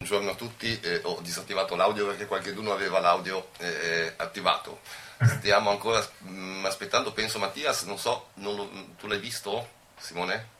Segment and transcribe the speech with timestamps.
[0.00, 4.80] Buongiorno a tutti, eh, ho disattivato l'audio perché qualcuno aveva l'audio eh, attivato.
[5.20, 10.50] Stiamo ancora mh, mm, aspettando, penso Mattias, non so, non lo, tu l'hai visto Simone?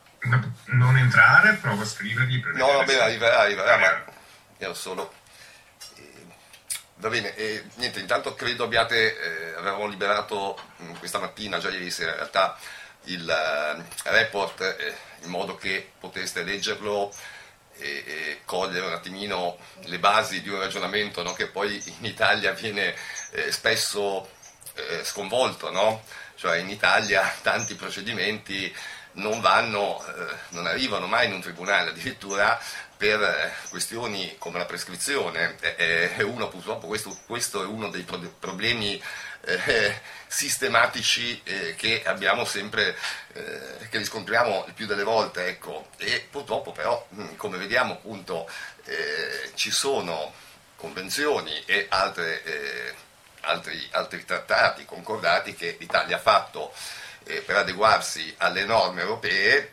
[0.64, 2.42] Non entrare, provo a scrivergli.
[2.42, 4.04] Per no, vabbè, arriverà, arriverà, ma
[4.56, 5.14] ero solo...
[5.94, 6.26] Eh,
[6.96, 11.70] va bene, eh, niente, intanto credo abbiate, eh, avevamo liberato mh, mm, questa mattina, già
[11.70, 12.58] ieri sera in realtà,
[13.04, 17.14] il eh, report in modo che poteste leggerlo
[17.78, 21.32] e, e, cogliere un attimino le basi di un ragionamento no?
[21.32, 22.94] che poi in Italia viene
[23.30, 24.28] eh, spesso
[24.74, 26.02] eh, sconvolto, no?
[26.34, 28.74] cioè in Italia tanti procedimenti
[29.12, 32.60] non vanno, eh, non arrivano mai in un tribunale, addirittura
[32.96, 35.56] per eh, questioni come la prescrizione.
[35.60, 38.04] E uno, purtroppo questo, questo, è uno dei
[38.38, 39.02] problemi
[39.48, 42.96] eh, sistematici eh, che abbiamo sempre,
[43.32, 45.88] eh, che riscontriamo il più delle volte, ecco.
[45.96, 48.48] e purtroppo però, mm, come vediamo appunto,
[48.84, 50.32] eh, ci sono
[50.76, 52.94] convenzioni e altre, eh,
[53.40, 56.72] altri, altri, trattati concordati che l'Italia ha fatto
[57.24, 59.72] eh, per adeguarsi alle norme europee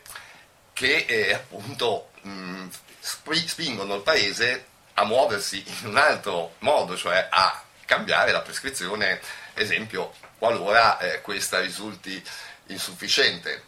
[0.72, 2.68] che appunto mh, mm,
[3.00, 9.20] spingono il Paese a muoversi in un altro modo, cioè a cambiare la prescrizione,
[9.56, 12.22] esempio, qualora eh, questa risulti
[12.66, 13.62] insufficiente.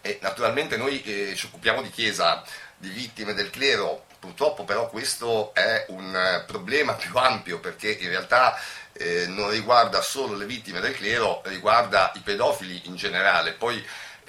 [0.00, 2.42] E naturalmente noi eh, ci occupiamo di Chiesa,
[2.76, 8.58] di vittime del clero, purtroppo però questo è un problema più ampio perché in realtà
[8.92, 13.52] eh, non riguarda solo le vittime del clero, riguarda i pedofili in generale.
[13.52, 13.84] Poi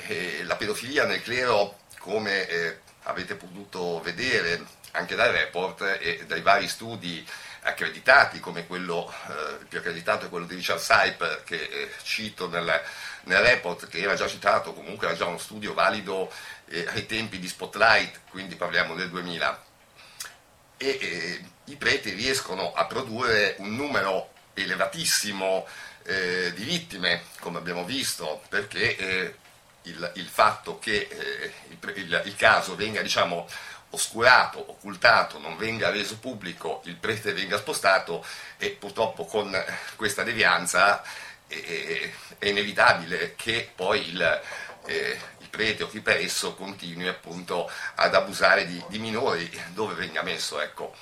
[0.07, 6.41] eh, la pedofilia nel clero, come eh, avete potuto vedere anche dal report e dai
[6.41, 7.25] vari studi
[7.70, 12.81] accreditati come quello eh, più accreditato è quello di Richard Sype che eh, cito nel,
[13.23, 16.31] nel, report che era già citato comunque era già uno studio valido
[16.67, 19.64] eh, ai tempi di Spotlight quindi parliamo del 2000
[20.78, 25.68] e eh, i preti riescono a produrre un numero elevatissimo
[26.03, 29.35] eh, di vittime come abbiamo visto perché eh,
[29.84, 31.08] il, il, fatto che
[31.69, 33.47] il, il, il caso venga diciamo
[33.91, 38.25] oscurato, occultato, non venga reso pubblico, il prete venga spostato
[38.57, 39.51] e purtroppo con
[39.95, 41.01] questa devianza
[41.47, 44.41] è, è inevitabile che poi il,
[44.85, 49.95] eh, il, prete o chi per esso continui appunto ad abusare di, di minori dove
[49.95, 50.61] venga messo.
[50.61, 50.95] Ecco.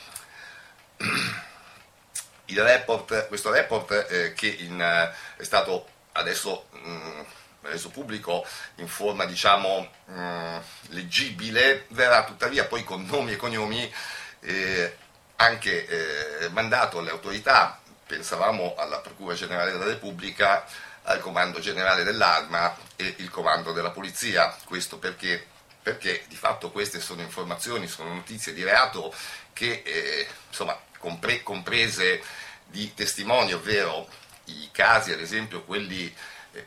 [2.50, 7.22] Report, questo report eh, che in, è stato adesso mh, mm,
[7.68, 8.46] reso pubblico
[8.76, 10.58] in forma diciamo mh, mm,
[10.90, 13.94] leggibile, verrà tuttavia poi con nomi e cognomi
[14.42, 14.98] eh,
[15.38, 20.66] anche eh, mandato alle autorità, pensavamo alla Procura Generale della Repubblica,
[21.04, 25.46] al Comando Generale dell'Arma e il Comando della Polizia, questo perché,
[25.82, 29.14] perché di fatto queste sono informazioni, sono notizie di reato
[29.54, 32.22] che eh, insomma compre- comprese
[32.66, 34.08] di testimoni, ovvero
[34.46, 36.14] i casi ad esempio quelli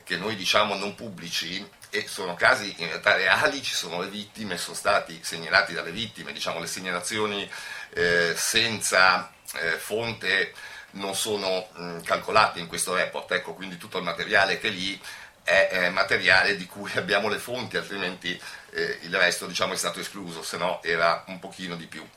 [0.03, 4.57] che noi diciamo non pubblici e sono casi in realtà reali, ci sono le vittime,
[4.57, 7.49] sono stati segnalati dalle vittime, diciamo le segnalazioni
[7.93, 10.53] eh, senza eh, fonte
[10.91, 14.99] non sono mh, calcolate in questo report, ecco quindi tutto il materiale che è lì
[15.43, 18.39] è eh, materiale di cui abbiamo le fonti, altrimenti
[18.71, 22.07] eh, il resto diciamo, è stato escluso, se no era un pochino di più.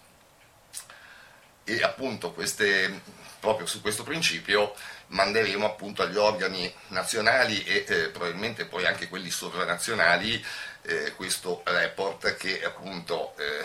[1.67, 3.01] E appunto queste,
[3.41, 4.75] proprio su questo principio
[5.14, 10.44] manderemo appunto agli organi nazionali e eh, probabilmente poi anche quelli sovranazionali
[10.82, 13.64] eh, questo report che appunto eh,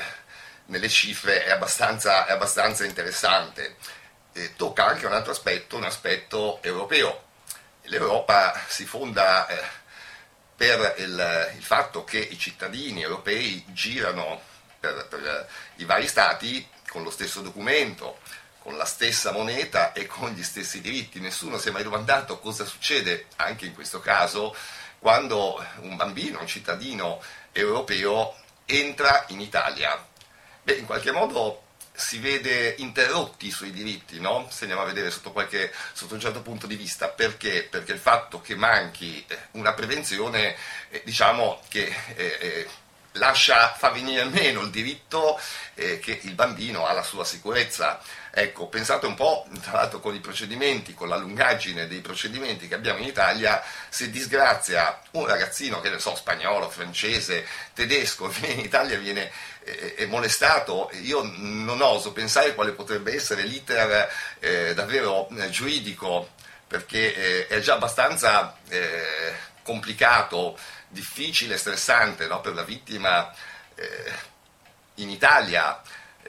[0.65, 3.75] nelle cifre è abbastanza, è abbastanza interessante.
[4.55, 7.25] tocca anche un altro aspetto, un aspetto europeo.
[7.83, 9.59] L'Europa si fonda eh,
[10.55, 14.39] per il, il, fatto che i cittadini europei girano
[14.79, 18.19] per, per i vari stati con lo stesso documento,
[18.69, 21.19] con la stessa moneta e con gli stessi diritti.
[21.19, 24.56] Nessuno si è mai domandato cosa succede anche in questo caso
[24.99, 27.20] quando un bambino, un cittadino
[27.52, 28.35] europeo
[28.66, 30.05] entra in Italia.
[30.61, 34.46] Beh, in qualche modo si vede interrotti i suoi diritti, no?
[34.52, 37.09] se andiamo a vedere sotto, qualche, sotto, un certo punto di vista.
[37.09, 37.64] Perché?
[37.64, 40.55] Perché il fatto che manchi eh, una prevenzione,
[40.90, 42.67] eh, diciamo che eh, eh,
[43.14, 45.40] lascia, fa venire meno il diritto
[45.76, 48.00] eh, che il bambino ha la sua sicurezza.
[48.32, 52.76] Ecco, pensate un po', tra l'altro con i procedimenti, con la lungaggine dei procedimenti che
[52.76, 58.59] abbiamo in Italia, se disgrazia un ragazzino, che ne so, spagnolo, francese, tedesco, viene in
[58.59, 59.32] Italia e viene
[59.64, 64.09] eh, molestato, io non oso pensare quale potrebbe essere l'iter
[64.40, 66.29] eh, davvero eh, giuridico,
[66.67, 70.58] perché eh, è già abbastanza eh, complicato,
[70.90, 72.41] difficile, stressante no?
[72.41, 73.34] per la vittima
[73.76, 74.14] eh,
[74.96, 75.82] in Italia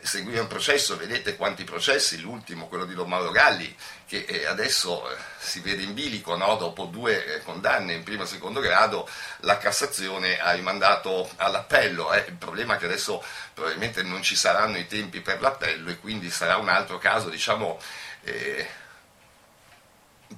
[0.02, 3.74] seguire un processo, vedete quanti processi, l'ultimo, quello di Don Galli,
[4.06, 6.56] che eh, adesso eh, si vede in bilico, no?
[6.56, 9.08] dopo due eh, condanne in primo e secondo grado,
[9.40, 12.12] la Cassazione ha rimandato all'appello.
[12.14, 13.22] Il problema è che adesso
[13.52, 17.78] probabilmente non ci saranno i tempi per l'appello e quindi sarà un altro caso, diciamo,
[18.22, 18.68] eh,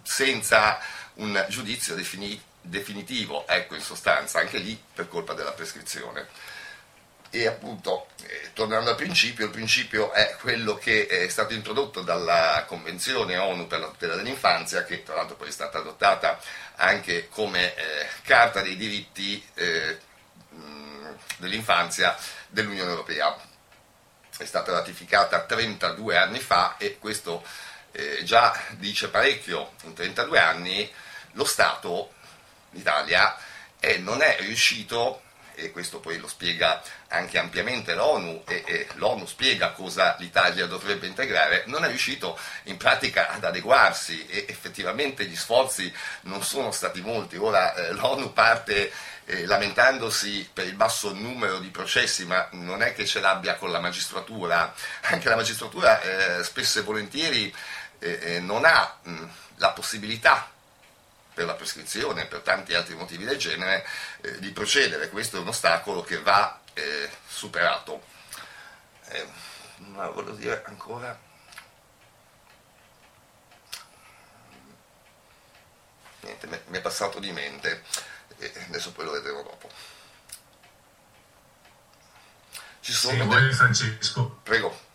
[0.03, 0.79] senza
[1.15, 6.29] un giudizio defini- definitivo, ecco in sostanza, anche lì per colpa della prescrizione.
[7.35, 12.65] E appunto, eh, tornando al principio, il principio è quello che è stato introdotto dalla
[12.67, 16.39] Convenzione ONU per la tutela dell'infanzia, che tra l'altro poi è stata adottata
[16.77, 19.99] anche come eh, Carta dei diritti eh,
[21.39, 22.17] dell'infanzia
[22.49, 23.35] dell'Unione Europea.
[24.37, 27.43] È stata ratificata 32 anni fa e questo
[27.93, 30.93] eh, già dice parecchio, in 32 anni
[31.33, 32.13] lo Stato,
[32.73, 33.37] l'Italia,
[33.81, 35.23] eh, non è riuscito
[35.55, 41.07] e questo poi lo spiega anche ampiamente l'ONU e, e, l'ONU spiega cosa l'Italia dovrebbe
[41.07, 45.93] integrare, non è riuscito in pratica ad adeguarsi e effettivamente gli sforzi
[46.23, 47.37] non sono stati molti.
[47.37, 48.91] Ora eh, l'ONU parte
[49.25, 53.71] eh, lamentandosi per il basso numero di processi, ma non è che ce l'abbia con
[53.71, 57.55] la magistratura, anche la magistratura eh, spesso e volentieri
[57.99, 59.25] eh, eh, non ha mh,
[59.57, 60.52] la possibilità
[61.35, 63.87] per la prescrizione e per tanti altri motivi del genere,
[64.21, 65.09] eh, di procedere.
[65.09, 68.05] Questo è un ostacolo che va eh, superato.
[69.09, 69.27] Eh,
[69.79, 71.31] ma voglio dire ancora...
[76.21, 77.83] Niente, mi è passato di mente,
[78.39, 79.69] e adesso poi lo vedremo dopo.
[82.79, 83.17] Ci sono...
[83.17, 84.41] Se vuoi Francesco.
[84.43, 84.91] Prego.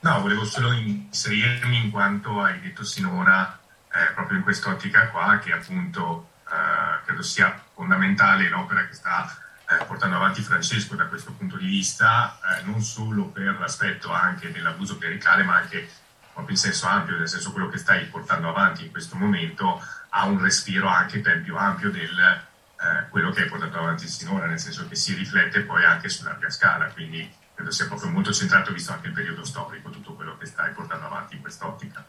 [0.00, 3.58] No, volevo solo inserirmi in quanto hai detto sinora
[3.96, 9.34] eh, proprio in quest'ottica qua, che appunto eh, credo sia fondamentale l'opera che sta
[9.68, 14.52] eh, portando avanti Francesco da questo punto di vista, eh, non solo per l'aspetto anche
[14.52, 15.88] dell'abuso clericale, ma anche
[16.32, 20.26] proprio in senso ampio, nel senso quello che stai portando avanti in questo momento ha
[20.26, 22.44] un respiro anche ben più ampio del
[22.78, 26.24] eh, quello che hai portato avanti sinora, nel senso che si riflette poi anche su
[26.24, 30.36] larga scala, quindi credo sia proprio molto centrato visto anche il periodo storico, tutto quello
[30.36, 32.04] che stai portando avanti in quest'ottica.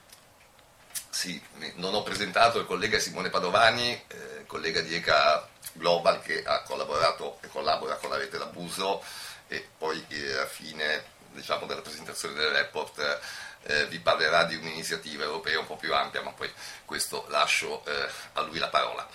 [1.17, 1.41] Sì,
[1.77, 7.39] non ho presentato il collega Simone Padovani, eh, collega di ECA Global che ha collaborato
[7.41, 9.03] e collabora con la rete d'abuso
[9.47, 13.19] e poi eh, a fine diciamo, della presentazione del report
[13.63, 16.53] eh, vi parlerà di un'iniziativa europea un po' più ampia, ma poi
[16.85, 19.09] questo lascio eh, a lui la parola.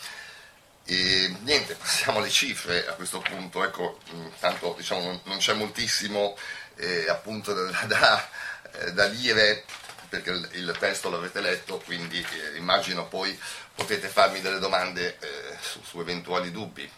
[0.85, 4.01] E niente, passiamo alle cifre a questo punto, ecco,
[4.41, 6.37] tanto diciamo, non, non c'è moltissimo
[6.75, 8.29] eh, appunto da, da,
[8.73, 9.65] eh, da dire
[10.13, 13.39] perché il, testo l'avete letto, quindi eh, immagino poi
[13.75, 16.91] potete farmi delle domande eh, su, su, eventuali dubbi.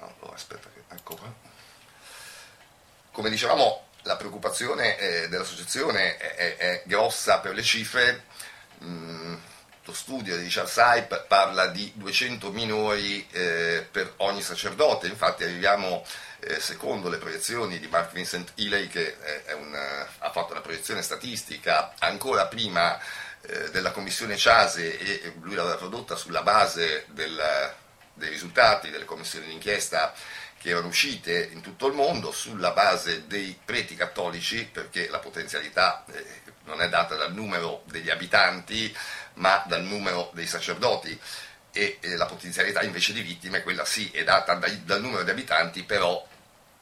[0.00, 1.34] Allora, aspetta, ecco qua.
[3.10, 8.24] Come dicevamo, la preoccupazione eh, dell'associazione è, è, è, grossa per le cifre.
[8.84, 9.36] Mm,
[9.86, 16.04] lo studio di Charles Hype parla di 200 minori eh, per ogni sacerdote, infatti arriviamo
[16.40, 19.16] eh, secondo le proiezioni di Mark Vincent Healy, che
[19.56, 19.74] un,
[20.18, 22.98] ha fatto una proiezione statistica ancora prima
[23.42, 27.72] eh, della commissione Ciase e lui l'aveva prodotta sulla base del,
[28.14, 30.12] dei risultati delle commissioni d'inchiesta
[30.58, 36.04] che erano uscite in tutto il mondo sulla base dei preti cattolici, perché la potenzialità
[36.10, 38.92] eh, non è data dal numero degli abitanti,
[39.36, 41.18] ma dal numero dei sacerdoti
[41.72, 46.26] e la potenzialità invece di vittime, quella sì, è data dal numero di abitanti, però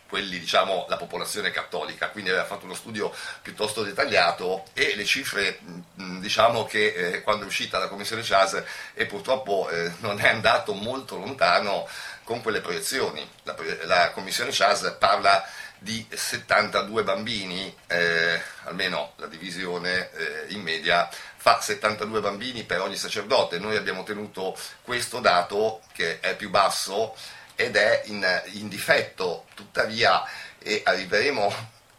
[0.06, 5.58] quelli, diciamo, la popolazione cattolica, quindi aveva fatto uno studio piuttosto dettagliato e le cifre,
[5.94, 8.62] diciamo che eh, quando è uscita la commissione CHAS
[8.94, 11.88] e purtroppo eh, non è andato molto lontano
[12.22, 13.28] con quelle proiezioni.
[13.42, 15.44] La, la commissione CHAS parla
[15.78, 21.08] di 72 bambini, eh, almeno la divisione eh, in media
[21.44, 23.58] fa 72 bambini per ogni sacerdote.
[23.58, 27.14] Noi abbiamo tenuto questo dato che è più basso
[27.54, 30.22] ed è in, in difetto, tuttavia
[30.58, 31.52] e arriveremo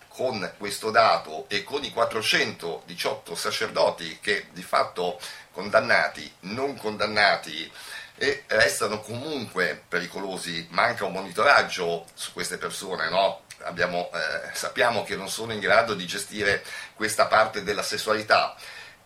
[0.07, 5.19] con questo dato e con i 418 sacerdoti che di fatto
[5.51, 7.71] condannati, non condannati
[8.17, 13.41] e restano comunque pericolosi, manca un monitoraggio su queste persone, no?
[13.59, 18.55] Abbiamo, eh, sappiamo che non sono in grado di gestire questa parte della sessualità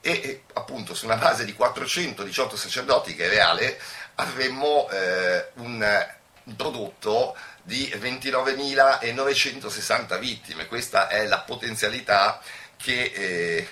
[0.01, 3.79] e, appunto su una base di 418 sacerdoti che è reale
[4.15, 6.07] avremmo eh, un,
[6.55, 12.41] prodotto di 29.960 vittime, questa è la potenzialità
[12.75, 13.65] che eh,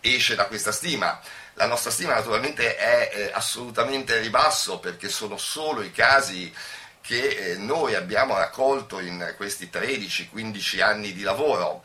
[0.00, 1.20] esce da questa stima.
[1.54, 6.54] La nostra stima naturalmente è eh, assolutamente a ribasso perché sono solo i casi
[7.00, 11.82] che eh, noi abbiamo raccolto in questi 13-15 anni di lavoro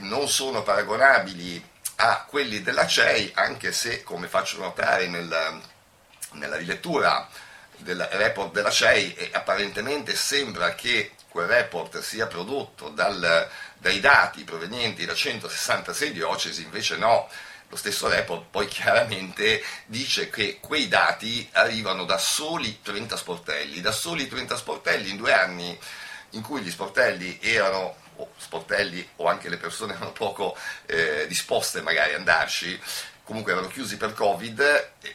[0.00, 1.62] non sono paragonabili
[2.00, 5.60] a quelli della CEI, anche se, come faccio notare nel,
[6.32, 7.28] nella rilettura
[7.78, 15.04] del report della CEI, apparentemente sembra che quel report sia prodotto dal, dai dati provenienti
[15.04, 17.28] da 166 diocesi, invece no,
[17.68, 23.92] lo stesso report poi chiaramente dice che quei dati arrivano da soli 30 sportelli, da
[23.92, 25.78] soli 30 sportelli in due anni
[26.32, 30.56] in cui gli sportelli erano, o sportelli o anche le persone erano poco
[30.86, 32.80] eh, disposte magari ad andarci,
[33.24, 34.60] comunque erano chiusi per Covid,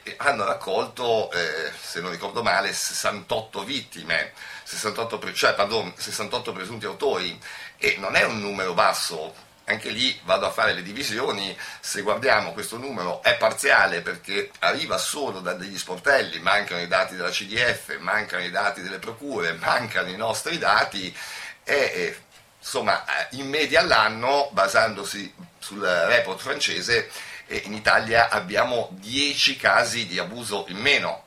[0.04, 4.34] e hanno raccolto, eh, se non ricordo male, 68 vittime,
[4.64, 7.40] 68, cioè, pardon, 68 presunti autori,
[7.78, 9.34] e non è un numero basso,
[9.66, 14.98] anche lì vado a fare le divisioni, se guardiamo questo numero è parziale perché arriva
[14.98, 20.10] solo da degli sportelli, mancano i dati della CDF, mancano i dati delle procure, mancano
[20.10, 21.16] i nostri dati.
[21.64, 22.18] E
[22.64, 27.12] insomma in media all'anno, basandosi sul report francese,
[27.48, 31.26] in Italia abbiamo 10 casi di abuso in meno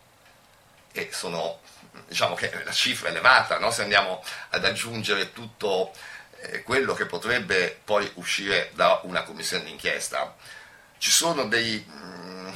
[0.93, 1.61] e sono,
[2.09, 3.71] diciamo che la cifra è elevata, no?
[3.71, 5.93] se andiamo ad aggiungere tutto
[6.41, 10.35] eh, quello che potrebbe poi uscire da una commissione d'inchiesta.
[10.97, 12.49] Ci sono dei, mm,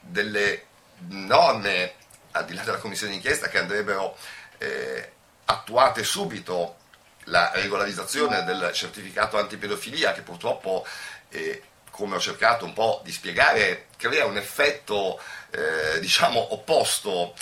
[0.00, 0.66] delle
[1.08, 1.94] norme,
[2.32, 4.18] al di là della commissione d'inchiesta, che andrebbero
[4.58, 5.12] eh,
[5.44, 6.78] attuate subito,
[7.24, 10.86] la regolarizzazione del certificato antipedofilia, che purtroppo,
[11.28, 17.34] eh, come ho cercato un po' di spiegare, crea un effetto eh, diciamo opposto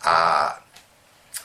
[0.00, 0.62] a,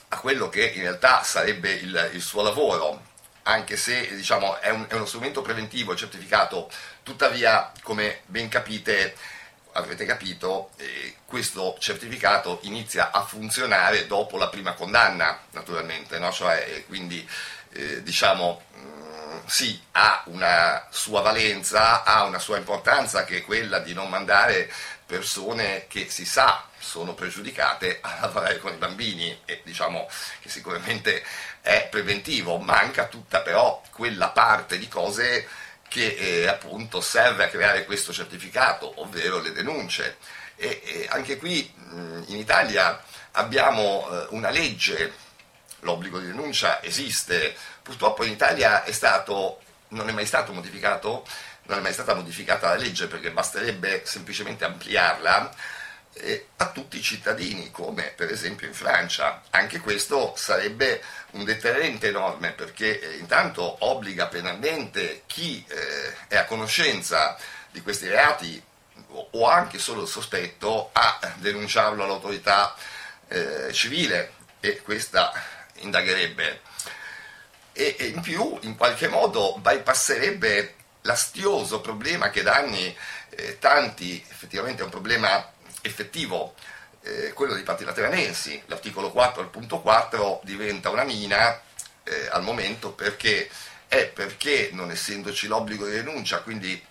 [0.09, 3.07] a, quello che in realtà sarebbe il, il suo lavoro
[3.43, 6.69] anche se diciamo, è, un, è, uno strumento preventivo certificato,
[7.03, 9.15] tuttavia, come ben capite,
[9.73, 16.31] avrete capito, eh, questo certificato inizia a funzionare dopo la prima condanna, naturalmente, no?
[16.31, 17.27] cioè, eh, quindi
[17.73, 23.79] eh, diciamo mm, sì, ha una sua valenza, ha una sua importanza che è quella
[23.79, 24.71] di non mandare
[25.05, 30.09] persone che si sa sono pregiudicate a lavorare con i bambini e diciamo
[30.39, 31.23] che sicuramente
[31.61, 35.47] è preventivo, manca tutta però quella parte di cose
[35.87, 40.17] che eh, appunto serve a creare questo certificato, ovvero le denunce.
[40.55, 43.01] E, e anche qui mh, in Italia
[43.33, 45.13] abbiamo eh, una legge,
[45.81, 51.25] l'obbligo di denuncia esiste, purtroppo in Italia è stato, non è mai stato modificato,
[51.63, 55.53] non è mai stata modificata la legge perché basterebbe semplicemente ampliarla
[56.13, 59.43] eh, a tutti i cittadini, come per esempio in Francia.
[59.51, 66.45] Anche questo sarebbe un deterrente enorme perché eh, intanto obbliga penalmente chi eh, è a
[66.45, 67.37] conoscenza
[67.71, 68.61] di questi reati
[69.31, 72.75] o anche solo il sospetto a denunciarlo all'autorità
[73.27, 75.31] eh, civile e questa
[75.81, 76.61] indagherebbe.
[77.73, 82.95] E, e in più, in qualche modo, bypasserebbe l'astioso problema che da anni
[83.29, 86.55] eh, tanti, effettivamente è un problema effettivo,
[87.01, 88.61] eh, quello dei patti lateranensi.
[88.65, 91.61] L'articolo 4 al punto 4 diventa una mina
[92.03, 93.49] eh, al momento perché
[93.87, 96.85] è perché non essendoci l'obbligo di denuncia, quindi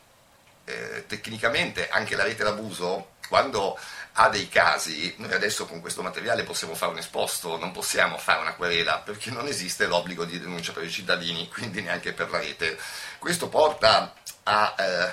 [0.64, 3.78] eh, tecnicamente anche la rete d'abuso, quando
[4.20, 8.40] ha dei casi, noi adesso con questo materiale possiamo fare un esposto, non possiamo fare
[8.40, 12.40] una querela perché non esiste l'obbligo di denuncia per i cittadini, quindi neanche per la
[12.40, 12.76] rete.
[13.18, 15.12] Questo porta a eh,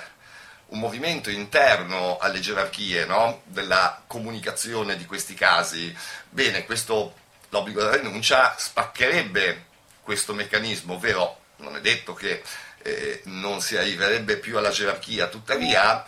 [0.68, 3.42] un movimento interno alle gerarchie no?
[3.44, 5.96] della comunicazione di questi casi.
[6.28, 7.14] Bene, questo,
[7.50, 9.66] l'obbligo della denuncia spaccherebbe
[10.02, 12.42] questo meccanismo, ovvero non è detto che
[12.82, 16.04] eh, non si arriverebbe più alla gerarchia, tuttavia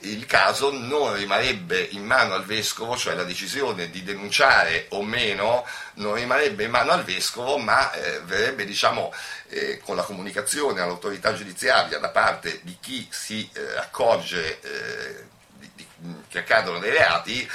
[0.00, 5.64] il caso non rimarrebbe in mano al vescovo, cioè la decisione di denunciare o meno
[5.94, 9.12] non rimarrebbe in mano al vescovo, ma eh, verrebbe diciamo,
[9.48, 15.24] eh, con la comunicazione all'autorità giudiziaria da parte di chi si eh, accorge eh,
[15.58, 15.86] di, di,
[16.28, 17.48] che accadono dei reati,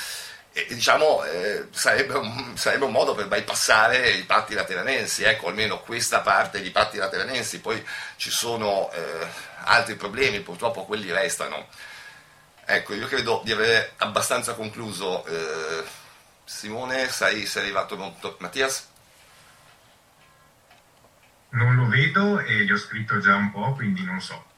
[0.70, 6.22] diciamo, eh, sarebbe, un, sarebbe, un, modo per bypassare i patti lateranensi, ecco, almeno questa
[6.22, 7.84] parte di patti lateranensi, poi
[8.16, 8.92] ci sono
[9.64, 11.68] altri problemi, purtroppo quelli restano.
[12.66, 15.26] Ecco, io credo di avere abbastanza concluso.
[15.26, 15.84] Eh,
[16.46, 18.38] Simone, sei, sei arrivato molto.
[18.40, 18.90] Mattias?
[21.50, 24.52] Non lo vedo e gli ho scritto già un po', quindi non so.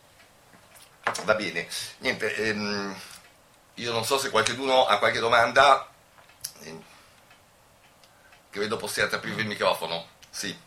[1.24, 1.67] Va bene,
[2.00, 2.95] niente, ehm,
[3.75, 5.88] io non so se qualcuno ha qualche domanda.
[6.62, 6.79] Eh,
[8.50, 10.07] credo possiate aprire il microfono.
[10.29, 10.57] Sì.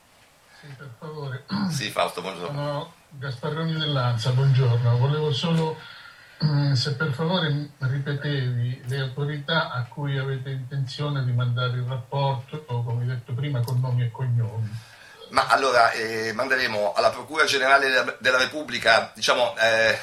[0.60, 1.44] Sì, per favore.
[1.70, 2.46] Sì, Fausto, buongiorno.
[2.48, 4.96] Sono Gasparroni dell'Anza, buongiorno.
[4.98, 5.78] Volevo solo
[6.74, 13.04] se per favore ripetevi le autorità a cui avete intenzione di mandare il rapporto, come
[13.06, 14.68] detto prima, con nomi e cognomi.
[15.30, 19.98] Ma allora eh, manderemo alla Procura Generale della, della Repubblica, diciamo, eh,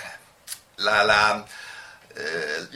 [0.75, 1.45] la, la,
[2.13, 2.67] eh,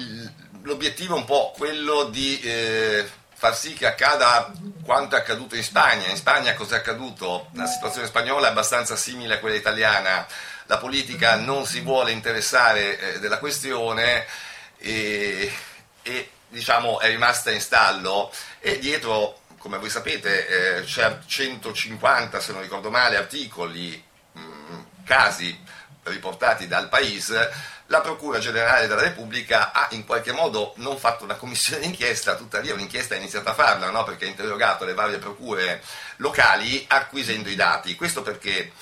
[0.64, 4.52] l'obiettivo è un po' quello di eh, far sì che accada
[4.84, 6.08] quanto è accaduto in Spagna.
[6.08, 7.50] In Spagna cosa è accaduto?
[7.54, 10.26] La situazione spagnola è abbastanza simile a quella italiana.
[10.70, 14.24] La politica non si vuole interessare eh, della questione
[14.78, 15.52] e,
[16.04, 22.52] e diciamo, è rimasta in stallo e dietro, come voi sapete, eh, c'è 150, se
[22.52, 24.00] non ricordo male, articoli,
[24.34, 25.60] mh, mm, casi
[26.04, 27.50] riportati dal Paese
[27.88, 32.76] la Procura Generale della Repubblica ha in qualche modo non fatto una commissione d'inchiesta, tuttavia
[32.76, 34.04] un'inchiesta ha iniziato a farla, no?
[34.04, 35.82] perché ha interrogato le varie procure
[36.18, 37.96] locali acquisendo i dati.
[37.96, 38.74] Questo perché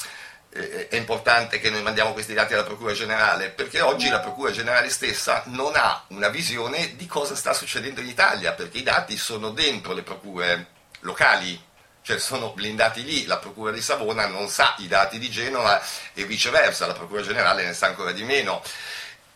[0.49, 4.89] è importante che noi mandiamo questi dati alla Procura Generale, perché oggi la Procura Generale
[4.89, 9.51] stessa non ha una visione di cosa sta succedendo in Italia, perché i dati sono
[9.51, 10.67] dentro le procure
[11.01, 11.61] locali,
[12.01, 15.81] cioè sono blindati lì, la Procura di Savona non sa i dati di Genova
[16.13, 18.63] e viceversa, la Procura Generale ne sa ancora di meno.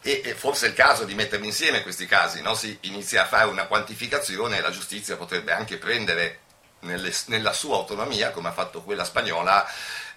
[0.03, 2.55] E, forse è il caso di metterli insieme questi casi, no?
[2.55, 6.39] si inizia a fare una quantificazione e la giustizia potrebbe anche prendere
[6.79, 9.67] nelle, nella sua autonomia, come ha fatto quella spagnola,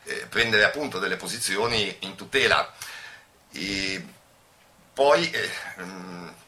[0.05, 2.73] eh, prendere appunto delle posizioni in tutela.
[3.53, 4.05] E
[4.93, 5.51] poi eh,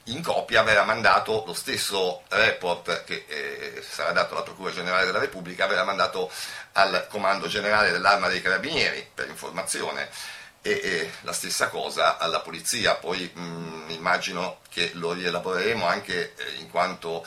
[0.05, 5.19] in copia verrà mandato lo stesso report che eh, sarà dato alla Procura Generale della
[5.19, 6.31] Repubblica, verrà mandato
[6.73, 10.09] al Comando Generale dell'Arma dei Carabinieri per informazione
[10.63, 12.95] e, e la stessa cosa alla polizia.
[12.95, 17.27] Poi mh, mm, immagino che lo rielaboreremo anche eh, in quanto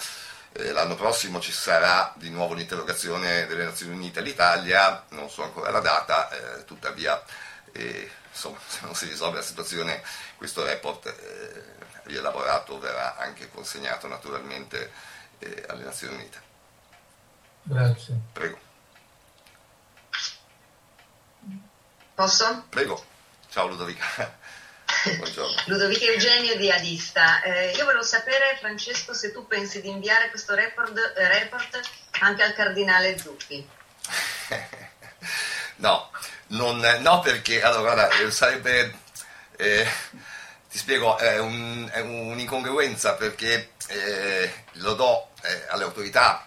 [0.53, 5.71] eh, l'anno prossimo ci sarà di nuovo l'interrogazione delle Nazioni Unite all'Italia, non so ancora
[5.71, 7.21] la data, eh, tuttavia
[7.71, 10.01] eh, insomma, se non si risolve la situazione
[10.37, 14.91] questo report eh, rielaborato verrà anche consegnato naturalmente
[15.39, 16.41] eh, alle Nazioni Unite.
[17.63, 18.19] Grazie.
[18.33, 18.59] Prego.
[22.15, 22.65] Posso?
[22.69, 23.05] Prego.
[23.49, 24.37] Ciao Ludovica.
[25.01, 25.61] Buongiorno.
[25.67, 27.41] Ludovica Eugenio di Adista.
[27.41, 31.79] Eh, io volevo sapere, Francesco, se tu pensi di inviare questo report, eh, report
[32.19, 33.65] anche al cardinale Zuppi.
[35.77, 36.09] no,
[36.47, 38.93] non, no, perché allora guarda, eh, sarebbe.
[39.55, 39.87] Eh,
[40.69, 46.45] ti spiego, è, un, è, un'incongruenza perché eh, lo do eh, alle autorità,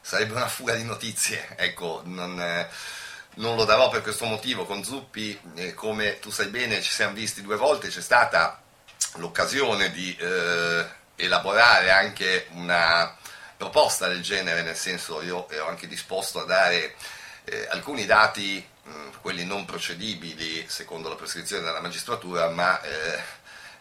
[0.00, 2.66] sarebbe una fuga di notizie, ecco, non
[3.36, 4.64] non lo darò per questo motivo.
[4.64, 8.62] Con Zuppi, eh, come tu sai bene, ci siamo visti due volte, c'è stata
[9.16, 13.16] l'occasione di eh, elaborare anche una
[13.56, 16.96] proposta del genere, nel senso io ero anche disposto a dare
[17.44, 23.22] eh, alcuni dati, mh, quelli non procedibili secondo la prescrizione della magistratura, ma eh,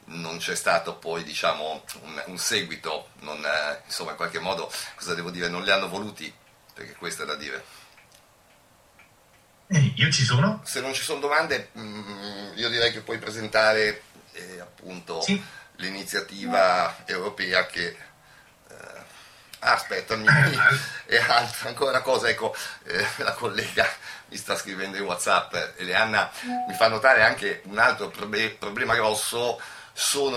[0.05, 5.13] non c'è stato poi diciamo, un, un seguito, non, eh, insomma in qualche modo cosa
[5.15, 6.31] devo dire, non li hanno voluti,
[6.73, 7.82] perché questo è da dire.
[9.73, 10.61] Eh, io ci sono.
[10.63, 15.41] Se non ci sono domande, mm, io direi che puoi presentare eh, appunto sì.
[15.77, 17.97] l'iniziativa europea che...
[18.69, 19.01] Eh,
[19.59, 20.27] aspetta, mi,
[21.07, 21.17] e
[21.63, 23.89] ancora una cosa, ecco, eh, la collega
[24.29, 26.29] mi sta scrivendo in Whatsapp, Eleanna
[26.67, 29.59] mi fa notare anche un altro probe- problema grosso,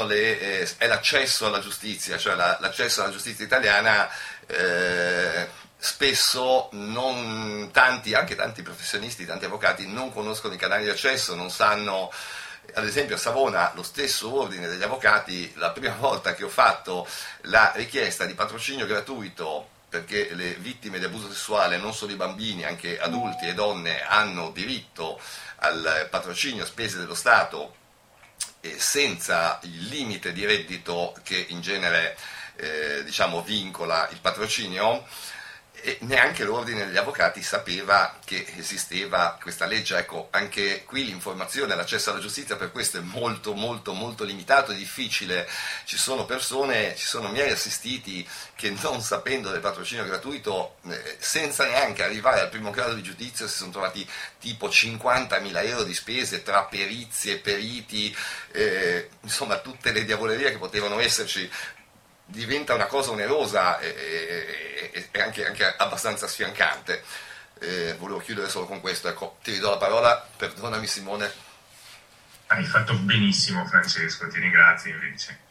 [0.07, 4.09] le, eh, è l'accesso alla giustizia, cioè la, l'accesso alla giustizia italiana
[4.47, 5.49] eh,
[5.87, 11.49] spesso non, tanti, anche tanti professionisti, tanti avvocati non conoscono i canali di accesso, non
[11.49, 12.13] sanno,
[12.75, 17.07] ad esempio a Savona lo stesso ordine degli avvocati, la prima volta che ho fatto
[17.43, 22.65] la richiesta di patrocinio gratuito perché le vittime di abuso sessuale, non solo i bambini,
[22.65, 25.21] anche adulti e donne, hanno diritto
[25.59, 27.77] al patrocinio a spese dello Stato
[28.77, 32.19] senza il limite di reddito che in genere
[32.57, 35.07] eh, diciamo, vincola il patrocinio,
[35.83, 39.97] e neanche l'ordine degli avvocati sapeva che esisteva questa legge.
[39.97, 44.77] Ecco, anche qui l'informazione, l'accesso alla giustizia per questo è molto, molto, molto limitato e
[44.77, 45.49] difficile.
[45.85, 51.67] Ci sono persone, ci sono miei assistiti che non sapendo del patrocinio gratuito, eh, senza
[51.67, 54.09] neanche arrivare al primo grado di giudizio, si sono trovati
[54.41, 58.15] tipo 50.000 euro di spese tra perizie, periti,
[58.53, 61.49] eh, insomma tutte le diavolerie che potevano esserci
[62.27, 67.03] diventa una cosa onerosa e, e, e anche, anche, abbastanza sfiancante.
[67.59, 71.33] Eh, volevo chiudere solo con questo, ecco, ti ridò la parola, perdonami Simone.
[72.49, 75.45] Hai fatto benissimo Francesco, ti ringrazio invece.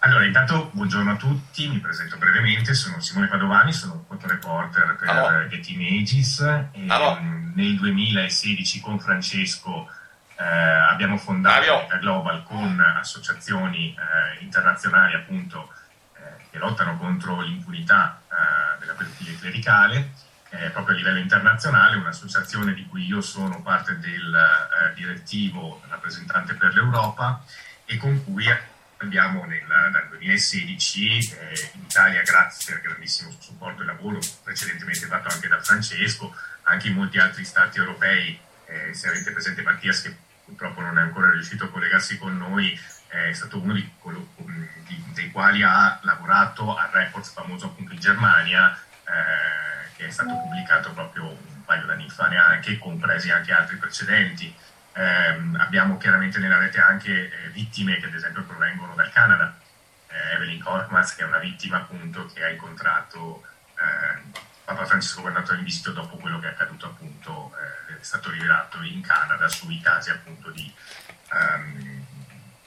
[0.00, 5.08] Allora, intanto buongiorno a tutti, mi presento brevemente, sono Simone Padovani, sono un fotoreporter per
[5.08, 6.40] ah, Getting Ages
[6.72, 7.18] e ah,
[7.54, 9.90] nel 2016 con Francesco
[10.38, 15.72] eh, abbiamo fondato la Global con associazioni eh, internazionali appunto
[16.16, 20.12] eh, che lottano contro l'impunità eh, della pedofilia clericale,
[20.50, 26.54] eh, proprio a livello internazionale, un'associazione di cui io sono parte del eh, direttivo rappresentante
[26.54, 27.44] per l'Europa
[27.84, 28.46] e con cui
[28.98, 31.36] abbiamo nel, dal 2016
[31.74, 36.94] in Italia, grazie al grandissimo supporto e lavoro precedentemente fatto anche da Francesco, anche in
[36.94, 38.38] molti altri stati europei,
[38.92, 40.14] se avete presente Mattias che
[40.48, 43.90] purtroppo non è ancora riuscito a collegarsi con noi, è stato uno di,
[44.86, 50.34] di, dei quali ha lavorato al report famoso appunto in Germania, eh, che è stato
[50.34, 54.54] pubblicato proprio un paio d'anni fa neanche, compresi anche altri precedenti.
[54.92, 59.56] Eh, abbiamo chiaramente nella rete anche eh, vittime che ad esempio provengono dal Canada.
[60.08, 63.44] Eh, Evelyn Korkmaz, che è una vittima appunto che ha incontrato
[63.76, 67.54] eh, Papa Francesco è andato in visita dopo quello che è accaduto appunto,
[67.88, 70.70] eh, è stato rivelato in Canada sui casi appunto di
[71.32, 72.04] um,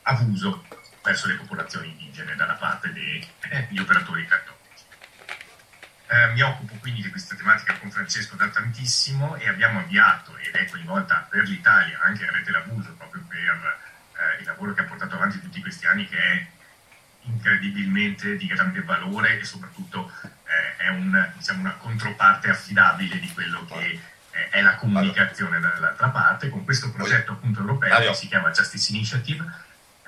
[0.02, 0.66] abuso
[1.04, 4.84] verso le popolazioni indigene da parte degli eh, operatori cattolici.
[6.08, 10.56] Eh, mi occupo quindi di questa tematica con Francesco da tantissimo e abbiamo avviato ed
[10.56, 14.86] è coinvolta per l'Italia anche a Rete l'Abuso proprio per eh, il lavoro che ha
[14.86, 16.48] portato avanti tutti questi anni che è
[17.24, 23.66] incredibilmente di grande valore e soprattutto eh, è un, diciamo, una controparte affidabile di quello
[23.66, 24.00] che
[24.32, 28.92] eh, è la comunicazione dall'altra parte, con questo progetto appunto europeo che si chiama Justice
[28.92, 29.44] Initiative,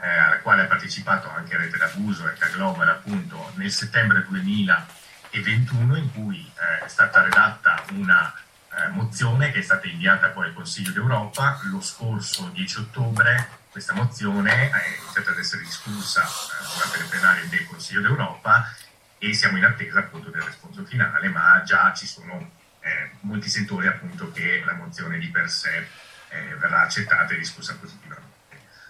[0.01, 6.11] eh, alla quale ha partecipato anche Rete d'Abuso e Global appunto nel settembre 2021 in
[6.11, 8.33] cui eh, è stata redatta una
[8.75, 13.93] eh, mozione che è stata inviata poi al Consiglio d'Europa lo scorso 10 ottobre questa
[13.95, 18.71] mozione è iniziata ad essere discussa eh, durante le plenarie del Consiglio d'Europa
[19.17, 23.87] e siamo in attesa appunto del responso finale, ma già ci sono eh, molti settori
[23.87, 25.87] appunto che la mozione di per sé
[26.29, 28.31] eh, verrà accettata e discussa positivamente.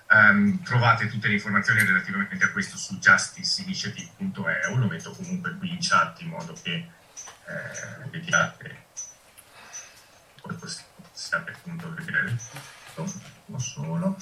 [0.10, 5.78] Um, trovate tutte le informazioni relativamente a questo su justiceinitiative.eu, lo metto comunque qui in
[5.80, 8.84] chat in modo che eh, vediate,
[10.42, 13.14] possiate appunto vedere il tutto,
[13.46, 14.18] non solo.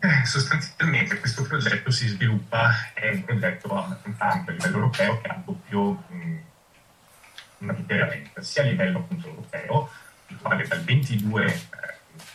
[0.00, 3.98] Eh, sostanzialmente questo progetto si sviluppa, è un progetto a
[4.46, 6.38] livello europeo che ha doppio mh,
[7.58, 9.90] una valenza, sia a livello appunto europeo,
[10.28, 11.60] il quale dal 22 eh,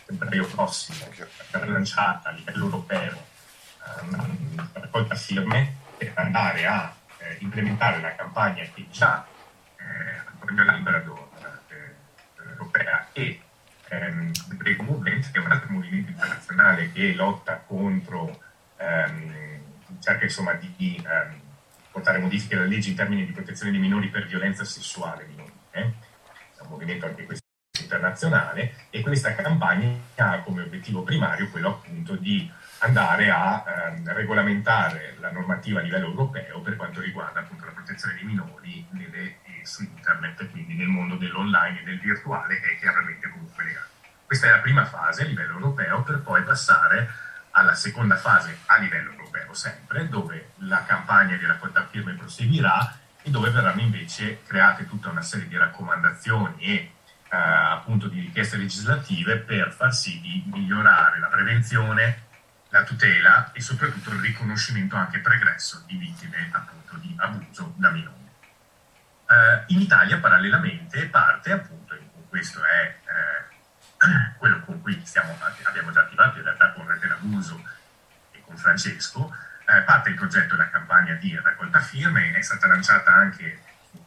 [0.04, 1.06] febbraio prossimo
[1.50, 3.32] verrà lanciata a livello europeo
[4.02, 4.26] una
[4.72, 9.26] raccolta firme per andare a eh, implementare la campagna che già
[9.76, 11.28] eh, Antonio Lambrador
[12.46, 13.40] europea e
[14.02, 18.40] ehm, Brave Movement, che è un altro movimento internazionale che lotta contro,
[18.76, 19.60] ehm,
[20.00, 21.40] cerca insomma di ehm,
[21.90, 25.52] portare modifiche alla legge in termini di protezione dei minori per violenza sessuale minorile.
[25.70, 25.82] Eh?
[25.82, 27.42] È un movimento anche questo
[27.80, 35.16] internazionale e questa campagna ha come obiettivo primario quello appunto di andare a ehm, regolamentare
[35.20, 39.82] la normativa a livello europeo per quanto riguarda appunto la protezione dei minori nelle, su
[39.82, 43.88] internet, quindi nel mondo dell'online e del virtuale è chiaramente comunque legato.
[44.26, 47.12] Questa è la prima fase a livello europeo per poi passare
[47.52, 53.30] alla seconda fase a livello europeo sempre, dove la campagna di raccolta firme proseguirà e
[53.30, 59.38] dove verranno invece create tutta una serie di raccomandazioni e eh, appunto di richieste legislative
[59.38, 62.22] per far sì di migliorare la prevenzione,
[62.68, 68.23] la tutela e soprattutto il riconoscimento anche pregresso di vittime appunto di abuso da minori.
[69.34, 71.96] Uh, in Italia parallelamente parte appunto,
[72.28, 77.62] questo è eh, quello con cui stiamo, abbiamo già attivato in realtà con Rete d'Abuso
[78.32, 79.34] e con Francesco,
[79.66, 83.60] eh, parte il progetto della campagna di raccolta firme, è stata lanciata anche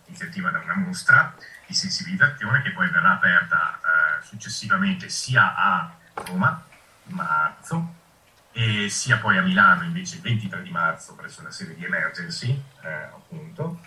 [0.06, 1.34] iniziativa da una mostra
[1.66, 6.64] di sensibilizzazione che poi verrà aperta eh, successivamente sia a Roma,
[7.06, 7.96] marzo,
[8.52, 12.64] e sia poi a Milano invece il 23 di marzo presso una serie di emergency,
[12.82, 13.80] eh, appunto,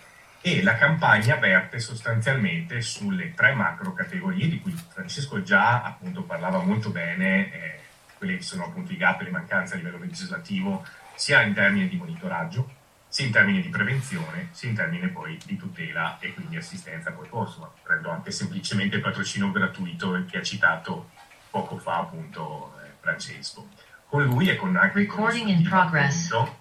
[0.42, 6.62] e la campagna verte sostanzialmente sulle tre macro categorie di cui Francesco già appunto parlava
[6.62, 7.80] molto bene, eh,
[8.16, 11.88] quelle che sono appunto i gap e le mancanze a livello legislativo, sia in termini
[11.88, 16.56] di monitoraggio, sia in termini di prevenzione, sia in termini poi di tutela e quindi
[16.56, 17.60] assistenza poi posto.
[17.60, 21.10] Ma prendo anche semplicemente il patrocino gratuito che ha citato
[21.50, 23.68] poco fa appunto eh, Francesco.
[24.06, 26.32] Con lui e con anche Recording in progress.
[26.32, 26.58] Appunto,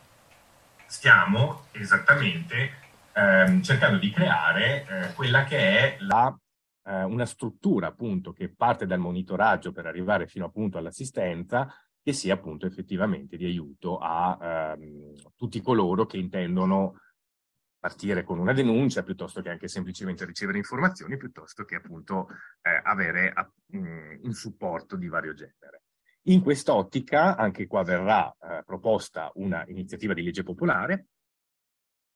[0.86, 6.36] stiamo esattamente ehm, cercando di creare eh, quella che è la,
[6.86, 11.68] eh, una struttura appunto che parte dal monitoraggio per arrivare fino appunto all'assistenza
[12.02, 16.96] che sia appunto effettivamente di aiuto a ehm, tutti coloro che intendono
[17.80, 22.28] partire con una denuncia piuttosto che anche semplicemente ricevere informazioni piuttosto che appunto
[22.62, 25.84] eh, avere a, mh, un supporto di vario genere.
[26.24, 31.08] In quest'ottica, anche qua verrà eh, proposta una iniziativa di legge popolare,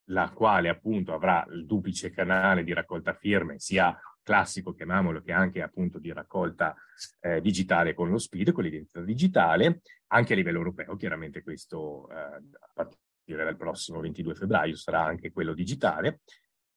[0.08, 5.62] la quale appunto avrà il duplice canale di raccolta firme, sia classico, chiamiamolo, che anche
[5.62, 6.74] appunto di raccolta
[7.20, 12.14] eh, digitale con lo SPID, con l'identità digitale, anche a livello europeo, chiaramente questo eh,
[12.14, 16.20] a partire dal prossimo 22 febbraio sarà anche quello digitale,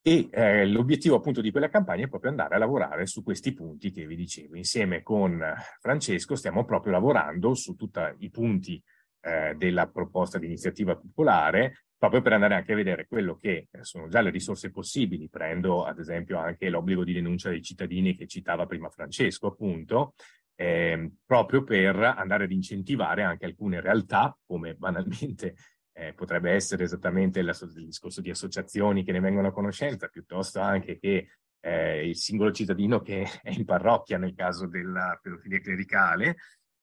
[0.01, 3.91] e eh, l'obiettivo appunto di quella campagna è proprio andare a lavorare su questi punti
[3.91, 4.55] che vi dicevo.
[4.55, 5.43] Insieme con
[5.81, 8.81] Francesco stiamo proprio lavorando su tutti i punti
[9.27, 14.07] eh, della proposta di iniziativa popolare proprio per andare anche a vedere quello che sono
[14.07, 15.29] già le risorse possibili.
[15.29, 20.13] Prendo ad esempio anche l'obbligo di denuncia dei cittadini che citava prima Francesco, appunto,
[20.55, 25.55] eh, proprio per andare ad incentivare anche alcune realtà, come banalmente
[25.91, 30.59] eh, potrebbe essere esattamente la, il discorso di associazioni che ne vengono a conoscenza, piuttosto
[30.59, 31.27] anche che
[31.59, 36.37] eh, il singolo cittadino che è in parrocchia nel caso della pedofilia clericale,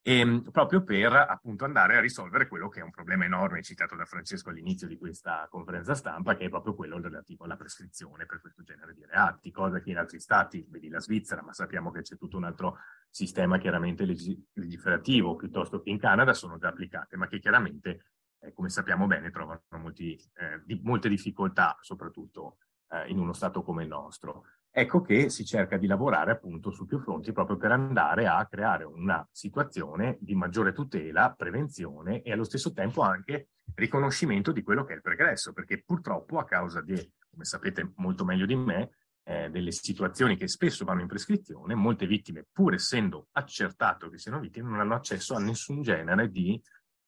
[0.06, 4.04] ehm, proprio per appunto andare a risolvere quello che è un problema enorme citato da
[4.04, 8.62] Francesco all'inizio di questa conferenza stampa, che è proprio quello relativo alla prescrizione per questo
[8.62, 12.18] genere di reati, cosa che in altri stati, vedi la Svizzera, ma sappiamo che c'è
[12.18, 17.38] tutto un altro sistema chiaramente legislativo, piuttosto che in Canada, sono già applicate, ma che
[17.38, 22.58] chiaramente, eh, come sappiamo bene, trovano molti, eh, di, molte difficoltà, soprattutto
[22.90, 24.44] eh, in uno stato come il nostro.
[24.76, 28.82] Ecco che si cerca di lavorare appunto su più fronti proprio per andare a creare
[28.82, 34.94] una situazione di maggiore tutela, prevenzione e allo stesso tempo anche riconoscimento di quello che
[34.94, 36.94] è il pregresso, perché purtroppo a causa di,
[37.30, 42.08] come sapete molto meglio di me, eh, delle situazioni che spesso vanno in prescrizione, molte
[42.08, 46.60] vittime, pur essendo accertato che siano vittime, non hanno accesso a nessun genere di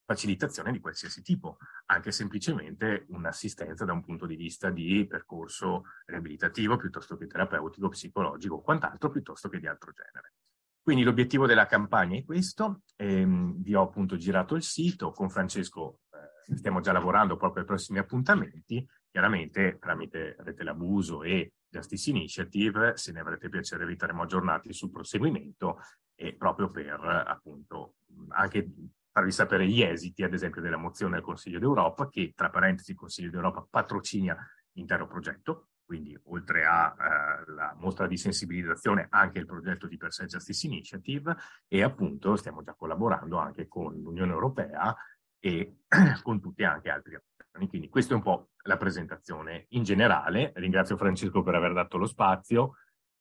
[0.07, 6.77] facilitazione di qualsiasi tipo, anche semplicemente un'assistenza da un punto di vista di percorso riabilitativo
[6.77, 10.35] piuttosto che terapeutico, psicologico quant'altro, piuttosto che di altro genere.
[10.81, 15.99] Quindi l'obiettivo della campagna è questo, ehm, vi ho appunto girato il sito, con Francesco
[16.12, 22.97] eh, stiamo già lavorando proprio ai prossimi appuntamenti, chiaramente tramite Rete l'Abuso e Justice Initiative,
[22.97, 25.81] se ne avrete piacere vi terremo aggiornati sul proseguimento
[26.14, 27.97] e proprio per appunto
[28.29, 28.71] anche
[29.17, 32.99] farvi sapere gli esiti, ad esempio, della mozione del Consiglio d'Europa, che tra parentesi il
[32.99, 34.37] Consiglio d'Europa patrocina
[34.73, 40.27] l'intero progetto, quindi oltre alla eh, mostra di sensibilizzazione anche il progetto di Per sé
[40.27, 41.35] Justice Initiative
[41.67, 44.95] e appunto stiamo già collaborando anche con l'Unione Europea
[45.39, 45.79] e
[46.23, 47.69] con tutti anche altri organi.
[47.69, 50.53] Quindi questa è un po' la presentazione in generale.
[50.57, 52.75] Ringrazio Francesco per aver dato lo spazio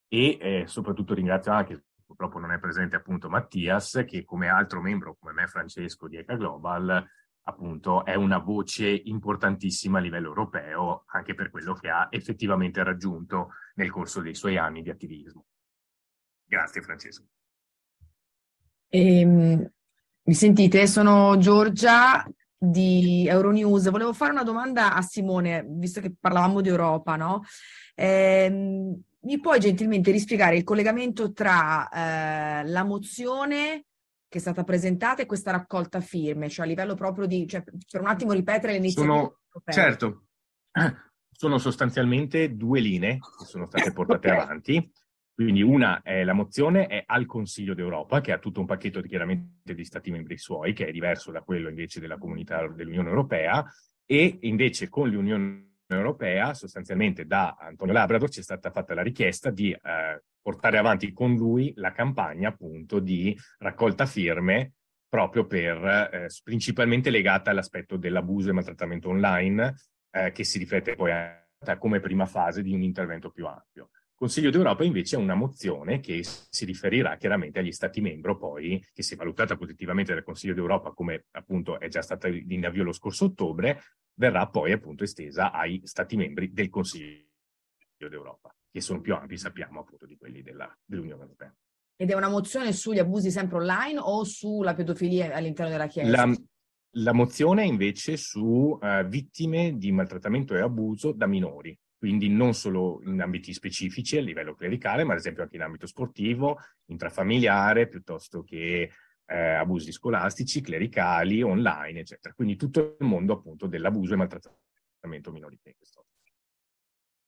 [0.09, 5.15] e eh, soprattutto ringrazio anche purtroppo non è presente appunto Mattias, che come altro membro,
[5.19, 7.05] come me Francesco di ECA Global,
[7.47, 13.51] appunto è una voce importantissima a livello europeo, anche per quello che ha effettivamente raggiunto
[13.75, 15.45] nel corso dei suoi anni di attivismo.
[16.45, 17.25] Grazie Francesco.
[18.89, 19.71] Ehm,
[20.23, 20.87] mi sentite?
[20.87, 22.25] Sono Giorgia
[22.57, 23.89] di Euronews.
[23.89, 27.43] Volevo fare una domanda a Simone, visto che parlavamo di Europa, no?
[27.95, 33.85] Ehm, mi puoi gentilmente rispiegare il collegamento tra eh, la mozione
[34.27, 38.01] che è stata presentata e questa raccolta firme, cioè a livello proprio di, cioè, per
[38.01, 40.25] un attimo ripetere le iniziative sono, Certo,
[41.31, 44.41] sono sostanzialmente due linee che sono state portate okay.
[44.41, 44.91] avanti.
[45.33, 49.09] Quindi una è la mozione è al Consiglio d'Europa, che ha tutto un pacchetto di,
[49.09, 53.65] chiaramente di Stati membri suoi, che è diverso da quello invece della comunità dell'Unione Europea,
[54.05, 59.51] e invece con l'Unione europea, sostanzialmente da Antonio Labrador ci è stata fatta la richiesta
[59.51, 64.73] di eh, portare avanti con lui la campagna appunto di raccolta firme
[65.07, 69.75] proprio per, eh, principalmente legata all'aspetto dell'abuso e maltrattamento online,
[70.11, 73.89] eh, che si riflette poi a, come prima fase di un intervento più ampio.
[74.13, 79.03] Consiglio d'Europa invece è una mozione che si riferirà chiaramente agli Stati membri poi, che
[79.03, 82.93] si è valutata positivamente dal Consiglio d'Europa come appunto è già stata in avvio lo
[82.93, 83.81] scorso ottobre,
[84.15, 87.23] verrà poi appunto estesa ai Stati membri del Consiglio
[87.97, 91.53] d'Europa, che sono più ampi, sappiamo, appunto, di quelli della, dell'Unione Europea.
[91.97, 96.09] Ed è una mozione sugli abusi sempre online o sulla pedofilia all'interno della Chiesa?
[96.09, 96.35] La,
[96.97, 102.53] la mozione è invece su uh, vittime di maltrattamento e abuso da minori, quindi non
[102.53, 107.87] solo in ambiti specifici a livello clericale, ma ad esempio anche in ambito sportivo, intrafamiliare,
[107.87, 108.91] piuttosto che
[109.25, 112.33] eh, abusi scolastici, clericali, online, eccetera.
[112.33, 115.75] Quindi tutto il mondo appunto dell'abuso e maltrattamento minorile.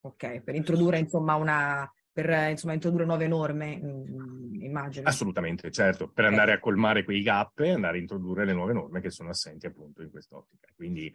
[0.01, 5.07] Ok, per introdurre insomma una per insomma, introdurre nuove norme, mm, immagino.
[5.07, 9.01] Assolutamente, certo, per andare a colmare quei gap e andare a introdurre le nuove norme
[9.01, 10.67] che sono assenti appunto in quest'ottica.
[10.75, 11.13] Quindi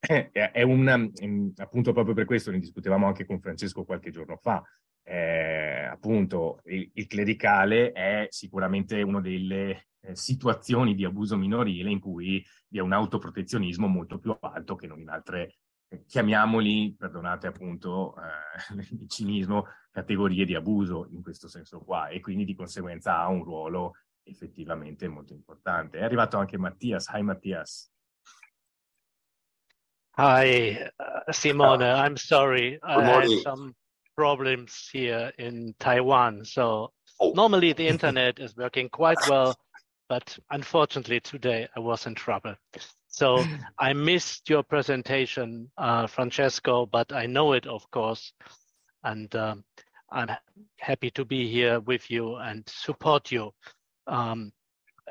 [0.00, 4.38] è, è un, mm, appunto proprio per questo ne discutevamo anche con Francesco qualche giorno
[4.38, 4.62] fa.
[5.10, 11.98] Eh, appunto, il, il, clericale è sicuramente una delle eh, situazioni di abuso minorile in
[11.98, 15.60] cui vi è un autoprotezionismo molto più alto che non in altre
[16.06, 22.44] chiamiamoli, perdonate appunto eh, il cinismo, categorie di abuso in questo senso qua e quindi
[22.44, 23.94] di conseguenza ha un ruolo
[24.24, 26.00] effettivamente molto importante.
[26.00, 27.08] È arrivato anche Mattias.
[27.14, 27.90] Hi Mattias.
[30.18, 32.78] Hi uh, Simone, I'm sorry.
[32.82, 33.74] I had some
[34.18, 36.44] problems here in Taiwan.
[36.44, 37.30] So oh.
[37.36, 39.54] normally the internet is working quite well,
[40.08, 42.56] but unfortunately today I was in trouble.
[43.06, 43.44] So
[43.78, 48.32] I missed your presentation, uh, Francesco, but I know it, of course.
[49.04, 49.62] And um,
[50.10, 50.30] I'm
[50.80, 53.52] happy to be here with you and support you
[54.08, 54.50] um,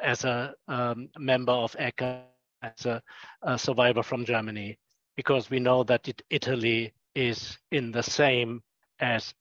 [0.04, 2.24] as a um, member of ECHA,
[2.62, 3.02] as a,
[3.42, 4.78] a, survivor from Germany,
[5.16, 8.62] because we know that it, Italy is in the same
[9.00, 9.34] as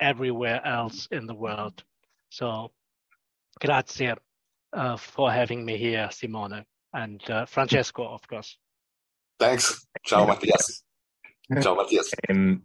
[0.00, 1.82] everywhere else in the world.
[2.30, 2.72] So,
[3.60, 4.14] grazie
[4.72, 6.64] uh, for having me here, Simone.
[6.92, 8.58] and uh, Francesco, of course.
[9.38, 9.86] Thanks.
[10.02, 10.84] Ciao Mattias.
[11.60, 12.12] Ciao Mattias.
[12.28, 12.64] Um,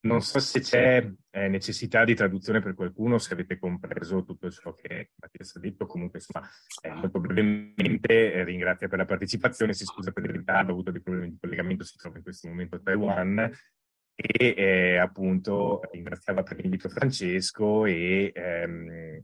[0.00, 4.74] non so se c'è eh, necessità di traduzione per qualcuno, se avete compreso tutto ciò
[4.74, 6.46] che Mattias ha detto, comunque insomma
[6.82, 10.90] eh, molto brevemente eh, ringrazia per la partecipazione, si scusa per il ritardo, ha avuto
[10.90, 13.50] dei problemi di collegamento, si trova in questo momento a Taiwan
[14.14, 19.22] e eh, appunto ringraziava per l'invito Francesco e ehm,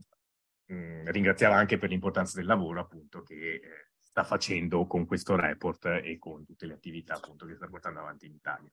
[0.65, 3.61] mh, ringraziava anche per l'importanza del lavoro appunto che eh,
[3.97, 8.25] sta facendo con questo report e con tutte le attività appunto che sta portando avanti
[8.25, 8.69] in Italia.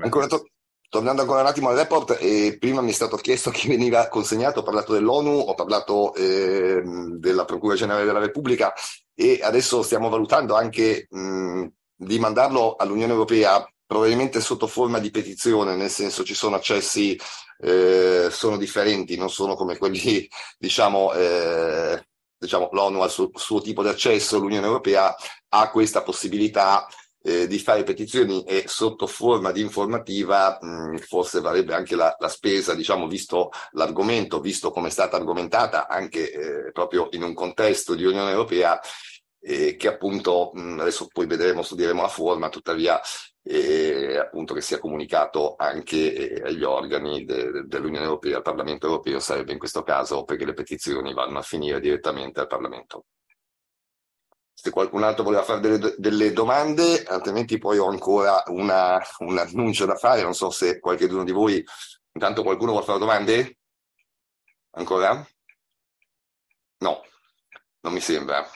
[0.00, 0.50] Ancora to-
[0.88, 4.60] tornando ancora un attimo al report, eh, prima mi è stato chiesto chi veniva consegnato,
[4.60, 6.82] ho parlato dell'ONU, ho parlato eh,
[7.16, 8.74] della Procura Generale della Repubblica
[9.14, 15.76] e adesso stiamo valutando anche mh, di mandarlo all'Unione Europea probabilmente sotto forma di petizione,
[15.76, 17.18] nel senso ci sono accessi,
[17.58, 20.26] eh, sono differenti, non sono come quelli,
[20.58, 22.02] diciamo, eh,
[22.38, 25.14] diciamo l'ONU ha il suo, suo, tipo di accesso, l'Unione Europea
[25.50, 26.86] ha questa possibilità
[27.22, 32.28] eh, di fare petizioni e sotto forma di informativa mh, forse varrebbe anche la, la,
[32.28, 37.94] spesa, diciamo, visto l'argomento, visto come è stata argomentata anche eh, proprio in un contesto
[37.94, 38.80] di Unione Europea,
[39.38, 42.98] eh, che appunto mh, adesso poi vedremo, studieremo la forma, tuttavia
[43.44, 49.18] e appunto che sia comunicato anche eh, agli organi de, dell'Unione Europea, al Parlamento Europeo
[49.18, 53.06] sarebbe in questo caso perché le petizioni vanno a finire direttamente al Parlamento.
[54.54, 59.86] Se qualcun altro voleva fare delle, delle domande, altrimenti poi ho ancora una, un annuncio
[59.86, 61.64] da fare, non so se qualcuno di voi,
[62.12, 63.58] intanto qualcuno vuole fare domande?
[64.74, 65.26] Ancora?
[66.78, 67.02] No,
[67.80, 68.48] non mi sembra.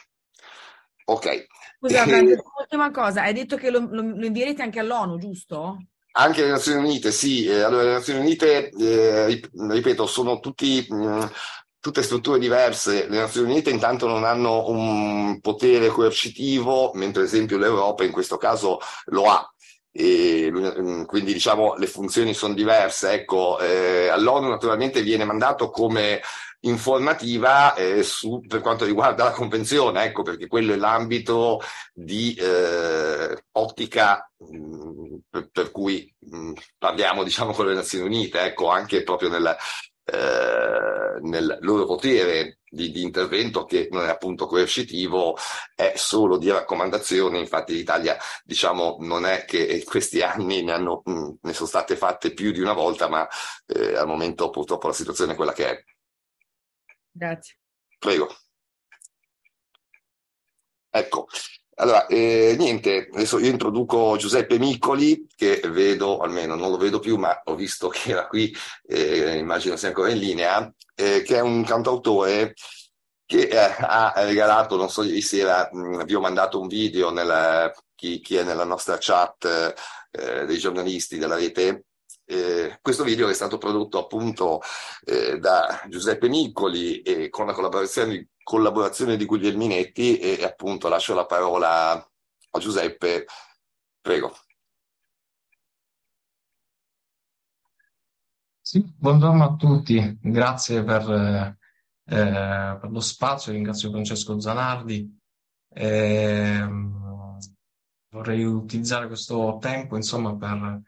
[1.06, 1.46] Ok,
[1.86, 2.04] Scusa,
[2.60, 5.78] ultima cosa, hai detto che lo, lo, lo, invierete anche all'ONU, giusto?
[6.18, 7.46] Anche le Nazioni Unite, sì.
[7.46, 11.22] Eh, allora, le Nazioni Unite, eh, ripeto, sono tutti, mh, mm,
[11.78, 13.06] tutte strutture diverse.
[13.08, 18.38] Le Nazioni Unite intanto non hanno un potere coercitivo, mentre ad esempio l'Europa in questo
[18.38, 19.46] caso lo ha.
[19.92, 23.12] E, mm, quindi diciamo le funzioni sono diverse.
[23.12, 26.22] Ecco, eh, all'ONU naturalmente viene mandato come
[26.68, 31.60] informativa eh, su, per quanto riguarda la convenzione, ecco perché quello è l'ambito
[31.92, 38.06] di eh, ottica mh, mm, per, per, cui mh, mm, parliamo diciamo con le Nazioni
[38.06, 39.56] Unite, ecco anche proprio nel,
[40.04, 45.36] eh, nel loro potere di, di, intervento che non è appunto coercitivo,
[45.74, 47.38] è solo di raccomandazione.
[47.38, 51.96] Infatti l'Italia diciamo non è che questi anni ne, hanno, mh, mm, ne sono state
[51.96, 53.26] fatte più di una volta, ma
[53.66, 55.84] eh, al momento purtroppo la situazione è quella che è.
[57.16, 57.56] Grazie.
[57.98, 58.28] Prego.
[60.90, 61.26] Ecco,
[61.76, 67.16] allora, eh, niente, adesso io introduco Giuseppe Miccoli, che vedo, almeno non lo vedo più,
[67.16, 68.54] ma ho visto che era qui,
[68.86, 72.54] eh, immagino sia ancora in linea, eh, che è un cantautore
[73.24, 77.72] che eh, ha regalato, non so, ieri sera mh, vi ho mandato un video, nella,
[77.94, 79.74] chi, chi, è nella nostra chat
[80.10, 81.85] eh, dei giornalisti della rete,
[82.26, 84.60] eh, questo video è stato prodotto appunto
[85.04, 91.26] eh, da Giuseppe Niccoli e con la collaborazione, collaborazione di Guglielminetti e appunto lascio la
[91.26, 93.26] parola a Giuseppe.
[94.00, 94.34] Prego.
[98.60, 101.56] Sì, buongiorno a tutti, grazie per, eh,
[102.80, 105.16] per lo spazio, ringrazio Francesco Zanardi.
[105.68, 106.66] Eh,
[108.08, 110.82] vorrei utilizzare questo tempo insomma per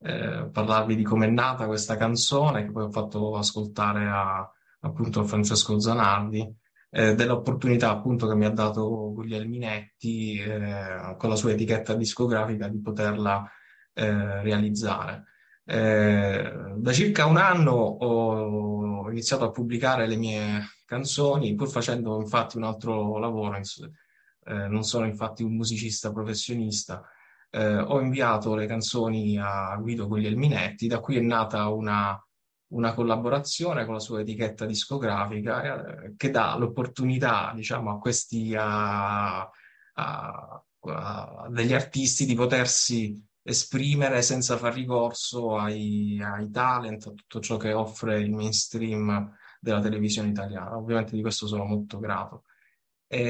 [0.00, 5.20] eh, parlarvi di come è nata questa canzone, che poi ho fatto ascoltare a, appunto
[5.20, 6.56] a Francesco Zanardi,
[6.90, 12.80] eh, dell'opportunità appunto che mi ha dato Guglielminetti eh, con la sua etichetta discografica di
[12.80, 13.48] poterla
[13.92, 15.24] eh, realizzare.
[15.64, 22.56] Eh, da circa un anno ho iniziato a pubblicare le mie canzoni, pur facendo infatti
[22.56, 23.60] un altro lavoro,
[24.44, 27.06] non sono infatti un musicista professionista,
[27.50, 32.20] eh, ho inviato le canzoni a Guido Guglielminetti, da cui è nata una,
[32.68, 39.40] una collaborazione con la sua etichetta discografica eh, che dà l'opportunità, diciamo, a questi a,
[39.40, 39.52] a,
[39.94, 47.56] a degli artisti di potersi esprimere senza far ricorso ai, ai talent, a tutto ciò
[47.56, 50.76] che offre il mainstream della televisione italiana.
[50.76, 52.44] Ovviamente di questo sono molto grato.
[53.10, 53.20] E,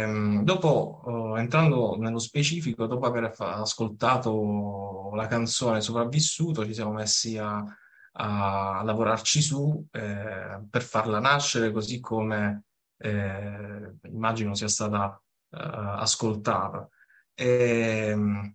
[0.00, 7.36] ehm, dopo, eh, entrando nello specifico, dopo aver ascoltato la canzone Sopravvissuto, ci siamo messi
[7.36, 7.64] a,
[8.12, 12.64] a lavorarci su eh, per farla nascere così come
[12.98, 16.88] eh, immagino sia stata eh, ascoltata.
[17.34, 18.54] E, ehm,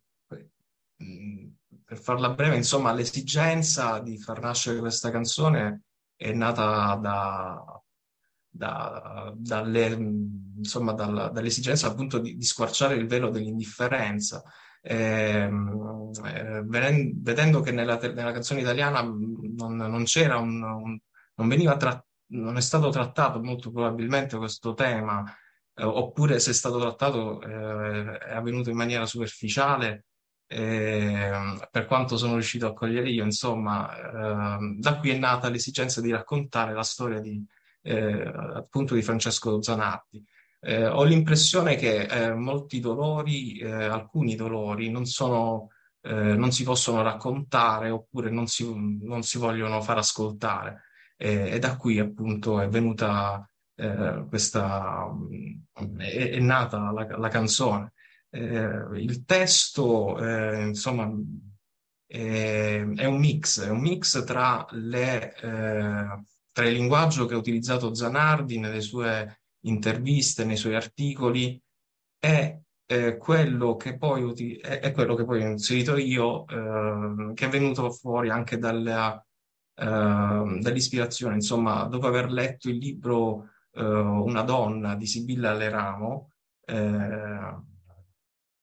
[1.85, 5.83] per farla breve, insomma, l'esigenza di far nascere questa canzone
[6.15, 7.82] è nata da,
[8.55, 9.85] da, dalle,
[10.57, 14.43] insomma, dalla, dall'esigenza appunto di, di, squarciare il velo dell'indifferenza.
[14.81, 15.49] Eh,
[16.25, 20.99] eh, vedendo che nella, nella, canzone italiana non, non c'era un, un,
[21.35, 25.23] non veniva tra, non è stato trattato molto probabilmente questo tema,
[25.75, 30.05] eh, oppure se è stato trattato eh, è avvenuto in maniera superficiale.
[30.45, 31.31] Eh,
[31.71, 36.11] per quanto sono riuscito a cogliere io, insomma, eh, da qui è nata l'esigenza di
[36.11, 37.43] raccontare la storia di,
[37.83, 40.23] eh, appunto di Francesco Zanardi.
[40.59, 45.67] Eh, ho l'impressione che eh, molti dolori, eh, alcuni dolori, non, sono,
[46.01, 48.65] eh, non, si possono raccontare oppure non si,
[49.01, 50.83] non si vogliono far ascoltare.
[51.17, 53.47] e da qui appunto è venuta
[54.27, 55.07] questa,
[55.97, 57.93] è, è, nata la, la canzone.
[58.31, 61.11] il testo, insomma,
[62.05, 65.33] è, è, un mix, è un mix tra le
[66.53, 71.61] tra il linguaggio che ha utilizzato Zanardi nelle sue interviste, nei suoi articoli,
[72.19, 77.49] e eh, quello che poi, è, quello che poi ho inserito io, eh, che è
[77.49, 79.19] venuto fuori anche dalla,
[79.75, 81.35] eh, dall'ispirazione.
[81.35, 86.31] Insomma, dopo aver letto il libro eh, Una donna di Sibilla Leramo,
[86.65, 87.55] eh,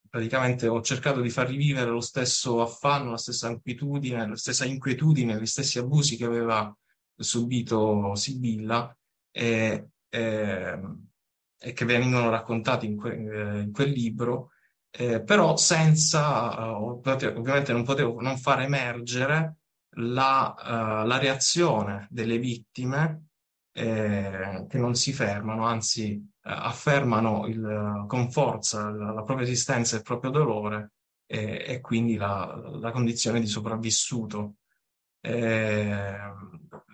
[0.09, 5.41] praticamente ho cercato di far rivivere lo stesso affanno, la stessa inquietudine, la stessa inquietudine,
[5.41, 6.72] gli stessi abusi che aveva
[7.23, 8.97] subito Sibilla
[9.31, 10.81] e, e,
[11.59, 14.51] e che vengono raccontati in, que, eh, in quel libro,
[14.91, 19.57] eh, però senza, eh, ovviamente non potevo non far emergere
[19.95, 23.27] la, uh, la reazione delle vittime
[23.73, 29.95] eh, che non si fermano, anzi eh, affermano il, con forza la, la, propria esistenza
[29.95, 30.93] e il proprio dolore
[31.27, 34.57] e, quindi la, la, condizione di sopravvissuto.
[35.21, 36.16] Eh,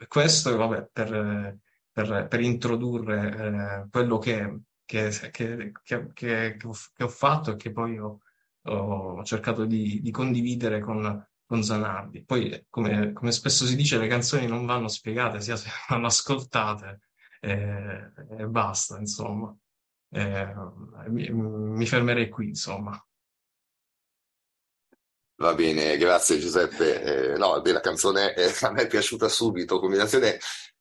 [0.08, 1.58] questo vabbè, per,
[1.92, 5.72] per, per introdurre eh, quello che, che, che,
[6.12, 6.56] che,
[6.98, 8.20] ho fatto e che poi ho,
[8.62, 12.24] ho cercato di, di, condividere con, con Zanardi.
[12.24, 17.00] Poi, come, come, spesso si dice, le canzoni non vanno spiegate, sia se vanno ascoltate
[17.40, 19.56] e, e basta, insomma.
[20.10, 20.54] Eh,
[21.08, 23.00] mi, mi fermerei qui, insomma.
[25.38, 27.34] Va bene, grazie Giuseppe.
[27.34, 30.38] Eh, no, beh, la canzone eh, a me è piaciuta subito, combinazione,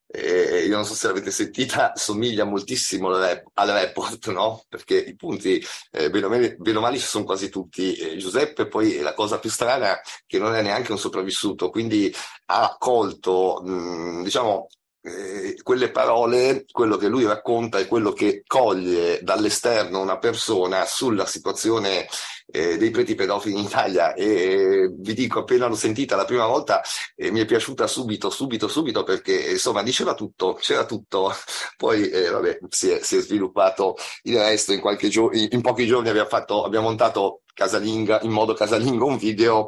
[0.07, 4.63] eh, io non so se l'avete sentita, somiglia moltissimo al, rap, al report, no?
[4.69, 7.95] Perché i punti, eh, bene, o male, bene o male ci sono quasi tutti.
[7.95, 12.13] Eh, Giuseppe poi la cosa più strana è che non è neanche un sopravvissuto, quindi
[12.45, 14.67] ha colto, mh, diciamo,
[15.05, 21.25] eh, quelle parole, quello che lui racconta e quello che coglie dall'esterno una persona sulla
[21.27, 22.07] situazione
[22.47, 24.13] eh, dei preti pedofili in Italia.
[24.13, 26.81] E eh, vi dico appena l'ho sentita la prima volta
[27.15, 31.31] eh, mi è piaciuta subito, subito, subito perché insomma diceva tutto, c'era tutto,
[31.77, 34.73] poi eh, vabbè si è, si è, sviluppato il resto.
[34.73, 39.67] In, gio- in pochi giorni abbiamo, fatto, abbiamo montato casalinga, in modo casalingo un video.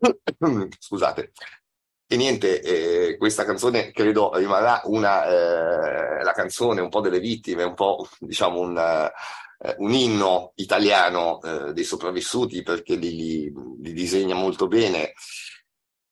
[0.78, 1.32] Scusate
[2.12, 7.62] e niente, eh, questa canzone credo rimarrà una, eh, la canzone un po' delle vittime,
[7.62, 14.34] un po' diciamo un, eh, un inno italiano eh, dei sopravvissuti perché li, li, disegna
[14.34, 15.12] molto bene.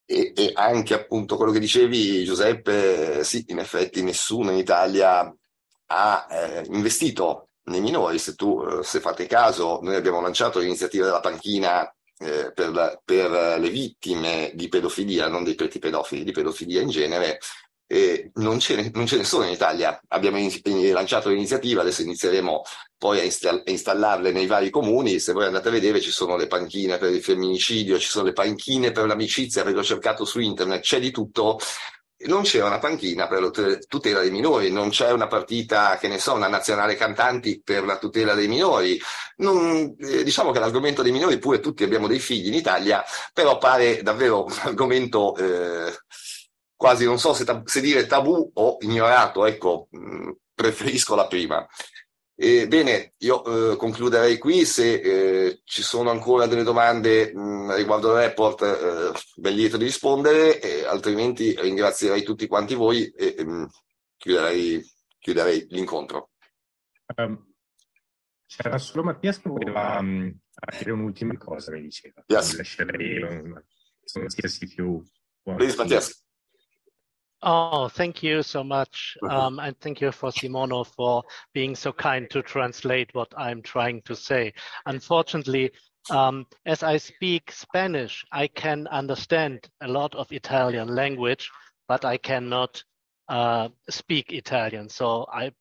[0.05, 5.35] E, e, anche appunto quello che dicevi Giuseppe, sì, in effetti nessuno in Italia
[5.87, 8.21] ha eh, investito nei minori.
[8.21, 13.01] Se tu, eh, se fate caso, noi abbiamo lanciato l'iniziativa della panchina eh, per, la,
[13.05, 17.39] per, le vittime di pedofilia, non dei preti pedofili, di pedofilia in genere,
[17.91, 19.99] eh, non, ce ne, non, ce ne, sono in Italia.
[20.09, 20.51] Abbiamo in,
[20.93, 22.63] lanciato l'iniziativa, adesso inizieremo
[22.99, 25.19] poi a, install, a, installarle nei vari comuni.
[25.19, 28.33] Se voi andate a vedere ci sono le panchine per il femminicidio, ci sono le
[28.33, 31.59] panchine per l'amicizia, perché ho cercato su internet, c'è di tutto.
[32.21, 33.51] Non c'è una panchina per la
[33.87, 37.97] tutela dei minori, non c'è una partita, che ne so, una nazionale cantanti per la
[37.97, 39.01] tutela dei minori.
[39.37, 43.59] Non, eh, diciamo che l'argomento dei minori, pure tutti abbiamo dei figli in Italia, però
[43.59, 45.93] pare davvero un argomento eh,
[46.75, 51.27] quasi non so se, tab- se, dire tabù o ignorato, ecco, mh, mm, preferisco la
[51.27, 51.67] prima.
[52.41, 58.13] E, bene, io eh, concluderei qui, se eh, ci sono ancora delle domande mh, riguardo
[58.13, 63.69] il report, eh, ben lieto di rispondere, altrimenti ringrazierei tutti quanti voi e mh,
[64.17, 66.31] chiuderei, chiuderei, l'incontro.
[67.17, 67.45] Um,
[68.47, 70.33] c'era solo Mattia che voleva um,
[70.79, 72.23] dire un'ultima cosa, mi diceva.
[72.29, 72.57] Yes.
[72.57, 73.61] Lascerei un,
[74.13, 75.03] qualsiasi più...
[75.43, 76.25] Please, Mattias.
[77.43, 79.17] Oh, thank you so much.
[79.29, 81.23] Um, and thank you for Simono for
[81.55, 84.53] being so kind to translate what I'm trying to say.
[84.87, 85.71] Unfortunately,
[86.11, 91.51] um, as I speak Spanish, I can understand a lot of Italian language,
[91.87, 92.83] but I cannot
[93.29, 94.89] uh, speak Italian.
[94.89, 95.53] So I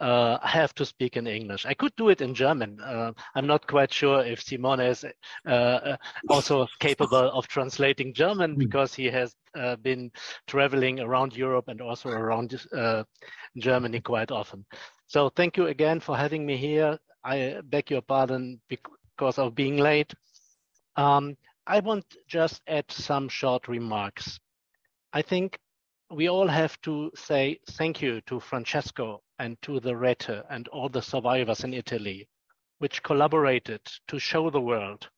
[0.00, 1.66] uh, I have to speak in English.
[1.66, 2.80] I could do it in German.
[2.80, 5.96] Uh, I'm not quite sure if Simone is uh, uh
[6.28, 8.58] also capable of translating German hmm.
[8.58, 10.10] because he has uh, been
[10.46, 13.02] traveling around Europe and also around uh,
[13.56, 14.64] Germany quite often.
[15.06, 16.98] So thank you again for having me here.
[17.24, 20.14] I beg your pardon because of being late.
[20.96, 21.36] Um,
[21.66, 24.38] I want just add some short remarks.
[25.12, 25.58] I think
[26.10, 30.88] we all have to say thank you to Francesco and to the Rete and all
[30.88, 32.28] the survivors in Italy,
[32.78, 35.08] which collaborated to show the world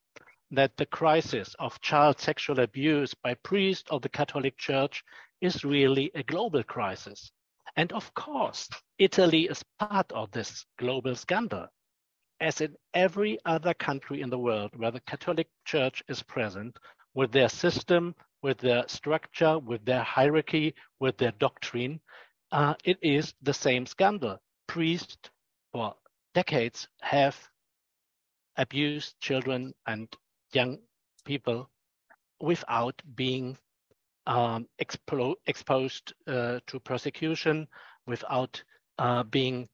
[0.51, 5.05] that the crisis of child sexual abuse by priests of the Catholic Church
[5.41, 7.31] is really a global crisis.
[7.77, 8.69] And of course,
[8.99, 11.69] Italy is part of this global scandal.
[12.41, 16.77] As in every other country in the world where the Catholic Church is present,
[17.15, 22.01] with their system, with their structure, with their hierarchy, with their doctrine,
[22.53, 24.39] uh, it is the same scandal.
[24.67, 25.31] Priests
[25.73, 25.95] for
[26.35, 27.37] decades have
[28.57, 30.09] abused children and
[30.53, 30.79] young
[31.25, 31.69] people
[32.41, 33.57] without being
[34.27, 37.67] um, expo exposed uh, to prosecution,
[38.07, 38.63] without
[38.99, 39.69] uh, being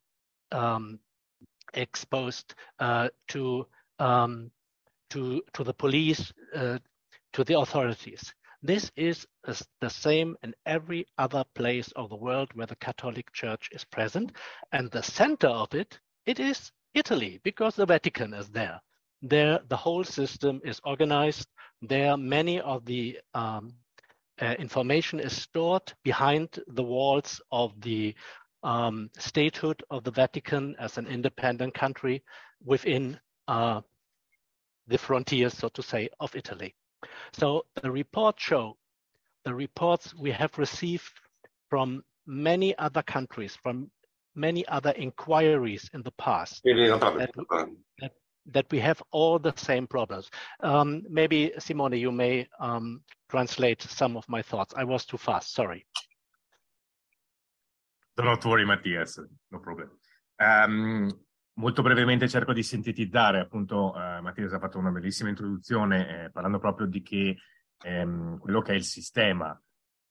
[0.53, 0.99] um,
[1.75, 3.67] exposed uh, to
[3.99, 4.51] um,
[5.11, 6.79] to to the police, uh,
[7.33, 8.35] to the authorities.
[8.67, 13.69] This is the same in every other place of the world where the Catholic Church
[13.71, 14.33] is present.
[14.73, 18.81] And the center of it, it is Italy, because the Vatican is there.
[19.23, 21.47] There, the whole system is organized.
[21.81, 23.73] There, many of the um,
[24.43, 28.17] uh, information is stored behind the walls of the
[28.65, 32.25] um, statehood of the Vatican as an independent country
[32.65, 33.83] within uh,
[34.89, 36.75] the frontiers, so to say, of Italy.
[37.33, 38.77] So the report show
[39.47, 41.13] the reports we have received
[41.71, 43.91] from many other countries, from
[44.35, 47.31] many other inquiries in the past, that,
[48.01, 48.13] that,
[48.47, 50.31] that, we have all the same problems.
[50.61, 54.75] Um, maybe, Simone, you may um, translate some of my thoughts.
[54.77, 55.87] I was too fast, sorry.
[58.17, 59.19] Don't worry, Matthias,
[59.53, 59.91] no problem.
[60.41, 61.13] Um,
[61.59, 66.59] Molto brevemente cerco di sintetizzare, appunto eh, Mattia ha fatto una bellissima introduzione eh, parlando
[66.59, 67.37] proprio di che
[67.83, 69.59] ehm, quello che è il sistema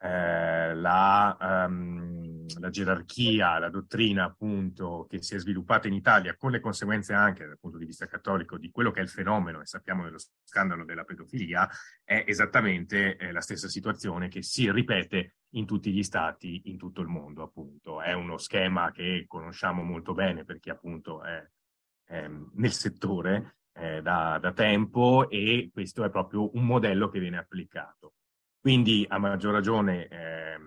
[0.06, 6.51] eh, la, um, la, gerarchia, la dottrina appunto che si è sviluppata in Italia con
[6.51, 9.66] le conseguenze anche dal punto di vista cattolico di quello che è il fenomeno e
[9.66, 11.68] sappiamo dello scandalo della pedofilia
[12.03, 17.01] è esattamente eh, la stessa situazione che si ripete in tutti gli stati in tutto
[17.01, 17.99] il mondo appunto.
[17.99, 21.43] È uno schema che conosciamo molto bene per chi appunto è,
[22.03, 27.38] è nel settore eh, da, da tempo e questo è proprio un modello che viene
[27.38, 28.14] applicato.
[28.66, 30.57] Quindi a maggior ragione eh,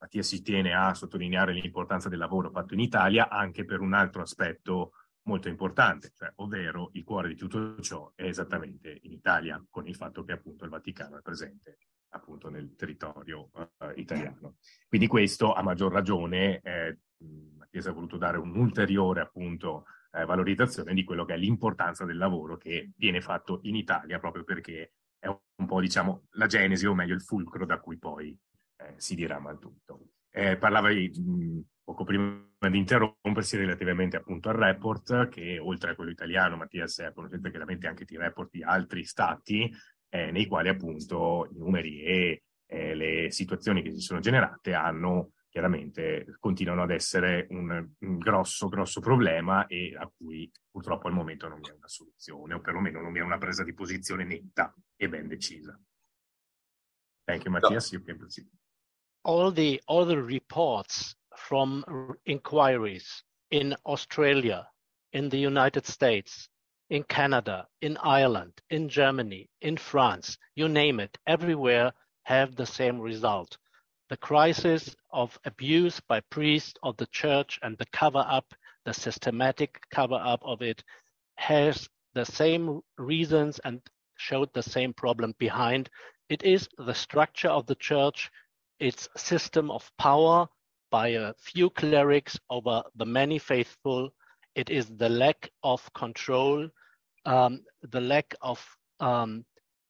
[0.00, 4.22] Mattia si tiene a sottolineare l'importanza del lavoro fatto in Italia anche per un altro
[4.22, 4.90] aspetto
[5.28, 9.94] molto importante, cioè, ovvero il cuore di tutto ciò è esattamente in Italia, con il
[9.94, 11.78] fatto che appunto il Vaticano è presente
[12.08, 14.56] appunto nel territorio uh, italiano.
[14.88, 16.98] Quindi questo a maggior ragione eh,
[17.56, 22.56] Mattia ha voluto dare un'ulteriore appunto eh, valorizzazione di quello che è l'importanza del lavoro
[22.56, 24.94] che viene fatto in Italia proprio perché
[25.24, 28.36] è un po' diciamo la genesi o meglio il fulcro da cui poi
[28.76, 30.08] eh, si dirama il tutto.
[30.30, 36.10] Eh, parlavi mh, poco prima di interrompersi relativamente appunto al report che oltre a quello
[36.10, 39.72] italiano, Mattias è a conoscenza chiaramente anche di report di altri stati
[40.10, 45.30] eh, nei quali appunto i numeri e eh, le situazioni che si sono generate hanno
[45.54, 51.46] chiaramente continuano ad essere un, un, grosso, grosso problema e a cui purtroppo al momento
[51.46, 54.74] non vi è una soluzione, o perlomeno non vi è una presa di posizione netta
[54.96, 55.80] e ben decisa.
[57.22, 57.92] Thank you, Matthias.
[57.92, 58.48] You can proceed.
[59.22, 61.84] All the, the reports from
[62.24, 64.68] inquiries in Australia,
[65.12, 66.48] in the United States,
[66.90, 71.92] in Canada, in Ireland, in Germany, in France, you name it, everywhere
[72.24, 73.56] have the same result.
[74.10, 79.80] The crisis of abuse by priests of the church and the cover up, the systematic
[79.90, 80.84] cover up of it,
[81.36, 83.80] has the same reasons and
[84.16, 85.88] showed the same problem behind.
[86.28, 88.30] It is the structure of the church,
[88.78, 90.48] its system of power
[90.90, 94.10] by a few clerics over the many faithful.
[94.54, 96.68] It is the lack of control,
[97.24, 98.64] um, the lack of
[99.00, 99.44] um,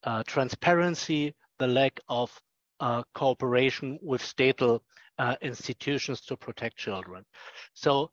[0.04, 2.30] uh, transparency, the lack of
[3.14, 4.82] cooperation with statal
[5.18, 7.24] uh, institutions to protect children.
[7.74, 8.10] So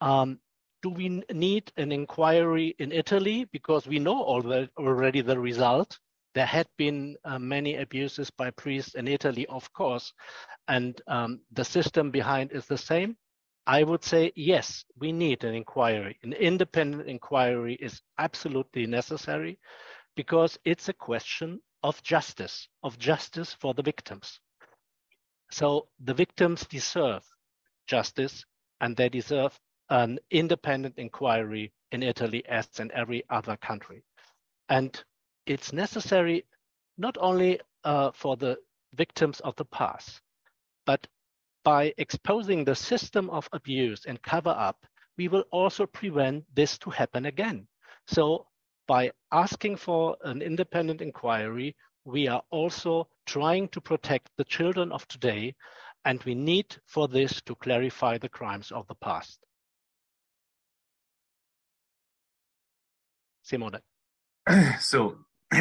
[0.00, 0.38] um,
[0.82, 3.46] do we need an inquiry in Italy?
[3.52, 5.98] Because we know already the result.
[6.34, 10.12] There had been uh, many abuses by priests in Italy, of course,
[10.68, 13.16] and um, the system behind is the same.
[13.66, 16.18] I would say yes, we need an inquiry.
[16.22, 19.58] An independent inquiry is absolutely necessary
[20.16, 24.40] because it's a question of justice, of justice for the victims.
[25.50, 27.24] So the victims deserve
[27.86, 28.44] justice
[28.80, 29.58] and they deserve
[29.90, 34.04] an independent inquiry in Italy as in every other country.
[34.68, 35.02] And
[35.46, 36.44] it's necessary
[36.98, 38.58] not only uh, for the
[38.94, 40.20] victims of the past,
[40.84, 41.06] but
[41.64, 44.84] by exposing the system of abuse and cover up,
[45.16, 47.66] we will also prevent this to happen again.
[48.06, 48.46] So
[48.88, 55.06] by asking for an independent inquiry, we are also trying to protect the children of
[55.06, 55.54] today,
[56.04, 59.38] and we need for this to clarify the crimes of the past.
[63.42, 63.80] Simone.
[64.80, 65.18] So,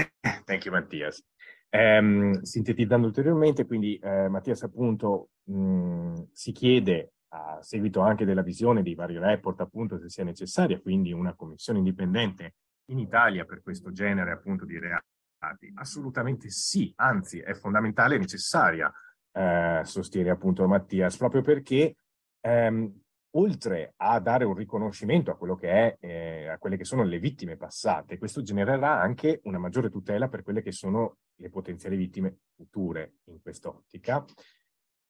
[0.46, 1.22] thank you, Mattias.
[1.70, 8.82] Um, sintetizzando ulteriormente, quindi eh, Mattias appunto mh, si chiede a seguito anche della visione
[8.82, 12.54] dei vari report appunto se sia necessaria quindi una commissione indipendente
[12.90, 15.72] in Italia per questo genere appunto di reati?
[15.76, 18.92] Assolutamente sì, anzi è fondamentale e necessaria,
[19.32, 21.96] eh, sostiene appunto Mattias, proprio perché
[22.42, 23.02] ehm,
[23.38, 27.20] oltre a dare un riconoscimento a quello che è, eh, a quelle che sono le
[27.20, 32.40] vittime passate, questo genererà anche una maggiore tutela per quelle che sono le potenziali vittime
[32.56, 34.26] future in quest'ottica.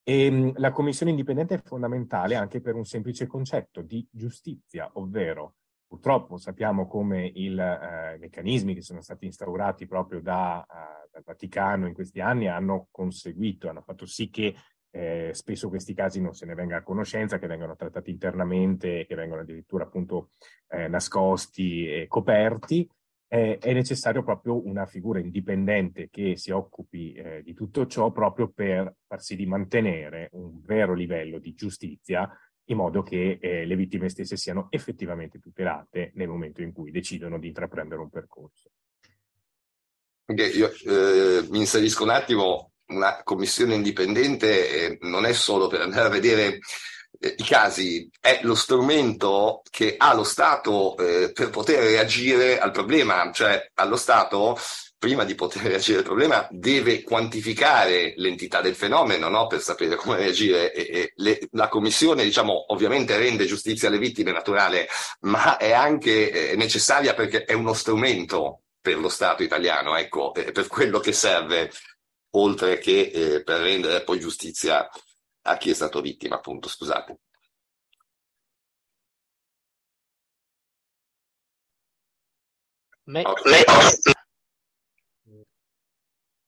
[0.04, 5.56] E, ehm, la commissione indipendente è fondamentale anche per un semplice concetto di giustizia, ovvero
[5.88, 11.88] Purtroppo sappiamo come i eh, meccanismi che sono stati instaurati proprio da, uh, dal Vaticano
[11.88, 14.54] in questi anni hanno conseguito, hanno fatto sì che
[14.92, 19.16] eh, spesso questi casi non se ne venga a conoscenza, che vengano trattati internamente, che
[19.16, 20.32] vengano addirittura appunto
[20.68, 22.90] eh, nascosti e coperti.
[23.30, 28.50] Eh, è necessario proprio una figura indipendente che si occupi eh, di tutto ciò proprio
[28.50, 32.30] per far di mantenere un vero livello di giustizia
[32.70, 37.40] in modo che eh, le vittime stesse siano effettivamente tutelate nel momento in cui decidono
[37.40, 38.70] di intraprendere un percorso.
[40.26, 45.82] Okay, io eh, mi inserisco un attimo, una commissione indipendente eh, non è solo per
[45.82, 46.60] andare a vedere
[47.20, 52.72] eh, i casi, è lo strumento che ha lo Stato eh, per poter reagire al
[52.72, 54.58] problema, cioè allo Stato
[54.98, 59.48] prima di poter reagire al problema, deve quantificare l'entità del fenomeno no?
[59.48, 60.74] per sapere come reagire.
[60.74, 64.88] E, e le, la Commissione, diciamo, ovviamente rende giustizia alle vittime, naturale,
[65.22, 70.52] ma è anche eh, necessaria perché è uno strumento per lo Stato italiano, ecco, eh,
[70.52, 71.72] per quello che serve,
[72.32, 74.90] oltre che eh, per rendere poi giustizia
[75.44, 77.20] a chi è stato vittima, appunto, scusate.
[83.06, 83.24] Me-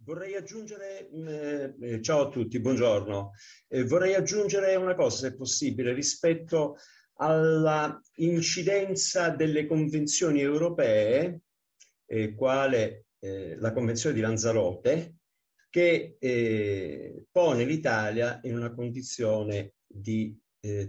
[0.10, 3.34] Vorrei aggiungere, eh, eh, ciao a tutti, buongiorno,
[3.68, 6.78] eh, vorrei aggiungere una cosa, se possibile, rispetto
[7.18, 11.42] alla incidenza delle convenzioni europee,
[12.08, 15.18] eh, quale eh, la Convenzione di Lanzarote,
[15.70, 20.36] che eh, pone l'Italia in una condizione di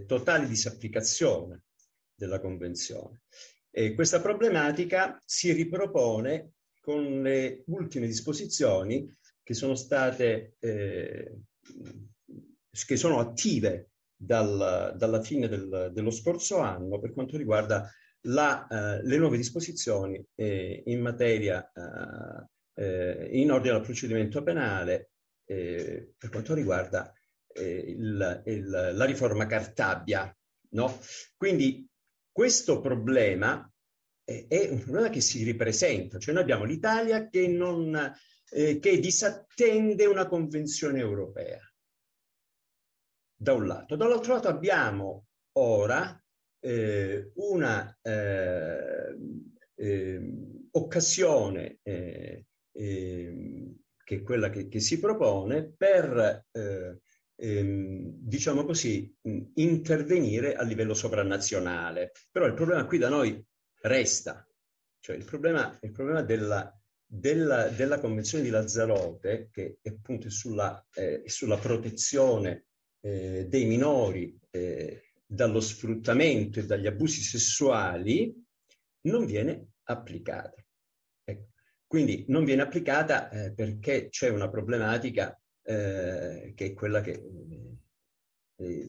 [0.07, 1.65] totale disapplicazione
[2.13, 3.21] della Convenzione.
[3.95, 9.07] questa problematica si ripropone con le ultime disposizioni
[9.41, 11.37] che sono state, eh,
[12.85, 17.89] che sono attive dal, dalla fine del, dello scorso anno per quanto riguarda
[18.25, 25.11] la, uh, le nuove disposizioni eh, in materia uh, eh, in ordine al procedimento penale
[25.45, 27.13] eh, per quanto riguarda
[27.53, 30.35] eh, il, il, la riforma Cartabia.
[30.73, 30.99] No?
[31.35, 31.87] Quindi
[32.31, 33.70] questo problema
[34.23, 38.13] è un problema che si ripresenta, cioè noi abbiamo l'Italia che, non,
[38.49, 41.59] eh, che disattende una convenzione europea,
[43.35, 43.95] da un lato.
[43.95, 46.21] Dall'altro lato abbiamo ora
[46.59, 49.17] eh, una eh,
[49.75, 56.99] ehm, occasione eh, ehm, che è quella che, che si propone per eh,
[57.35, 59.13] ehm, diciamo così,
[59.55, 62.11] intervenire a livello sovranazionale.
[62.29, 63.43] Però il problema qui da noi
[63.81, 64.47] resta,
[64.99, 70.85] cioè il problema, il problema della, della, della, Convenzione di Lazzarote, che appunto è sulla,
[70.93, 72.67] eh, sulla protezione
[73.01, 78.33] eh, dei minori eh, dallo sfruttamento e dagli abusi sessuali,
[79.01, 80.63] non viene applicata.
[81.23, 81.47] Ecco.
[81.87, 87.23] Quindi non viene applicata eh, perché c'è una problematica eh, che è quella che
[88.55, 88.87] eh,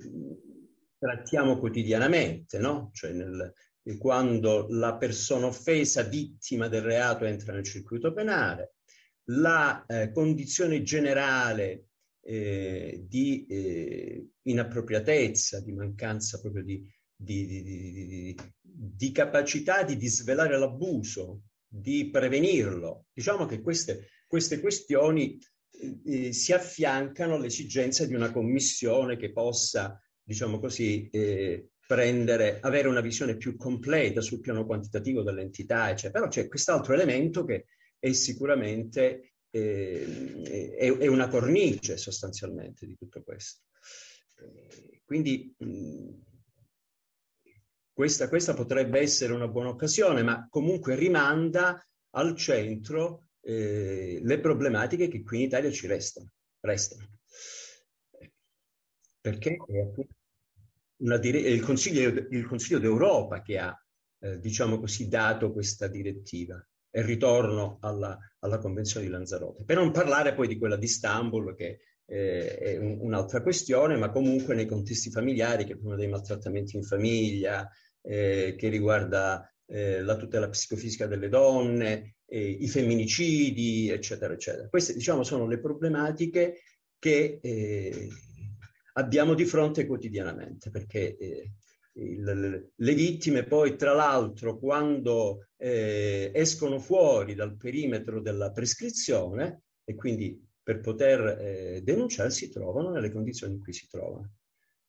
[0.98, 2.90] trattiamo quotidianamente, no?
[2.92, 3.52] Cioè nel,
[3.98, 8.74] quando la persona offesa, vittima del reato, entra nel circuito penale,
[9.26, 11.86] la eh, condizione generale
[12.24, 21.42] eh, di eh, inappropriatezza, di mancanza proprio di, di, di, di, capacità di disvelare l'abuso,
[21.66, 23.06] di prevenirlo.
[23.12, 25.38] Diciamo che queste, queste questioni
[26.04, 33.02] eh, si affiancano all'esigenza di una commissione che possa, diciamo così, eh, prendere, avere una
[33.02, 36.20] visione più completa sul piano quantitativo dell'entità, eccetera.
[36.20, 37.66] Però c'è quest'altro elemento che
[37.98, 43.64] è sicuramente eh, è, è, una cornice sostanzialmente di tutto questo.
[45.04, 46.10] Quindi mh,
[47.92, 55.08] questa, questa, potrebbe essere una buona occasione, ma comunque rimanda al centro eh, le problematiche
[55.08, 56.30] che qui in Italia ci restano.
[56.60, 57.06] restano.
[59.20, 60.14] Perché è appunto
[61.18, 63.76] dire- il, Consiglio, il, Consiglio, d'Europa che ha,
[64.20, 69.64] eh, diciamo così, dato questa direttiva e ritorno alla, alla, Convenzione di Lanzarote.
[69.64, 74.10] Per non parlare poi di quella di Istanbul, che eh, è un, un'altra questione, ma
[74.10, 77.68] comunque nei contesti familiari, che è uno dei maltrattamenti in famiglia,
[78.02, 84.66] eh, che riguarda eh, la tutela psicofisica delle donne, i femminicidi, eccetera, eccetera.
[84.66, 86.62] Queste, diciamo, sono le problematiche
[86.98, 88.08] che eh,
[88.92, 91.52] abbiamo di fronte quotidianamente, perché eh,
[91.94, 99.94] il, le vittime poi, tra l'altro, quando eh, escono fuori dal perimetro della prescrizione e
[99.94, 104.34] quindi per poter eh, denunciare si trovano nelle condizioni in cui si trovano.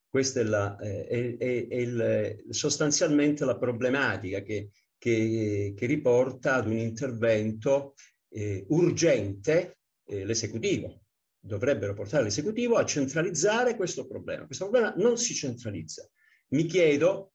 [0.08, 6.56] Questa è, la, eh, è, è, è il, sostanzialmente la problematica che, che, che, riporta
[6.56, 7.96] ad un intervento
[8.30, 11.03] eh, urgente eh, l'esecutivo
[11.46, 14.46] dovrebbero portare l'esecutivo a centralizzare questo problema.
[14.46, 16.10] Questo problema non si centralizza.
[16.50, 17.34] Mi chiedo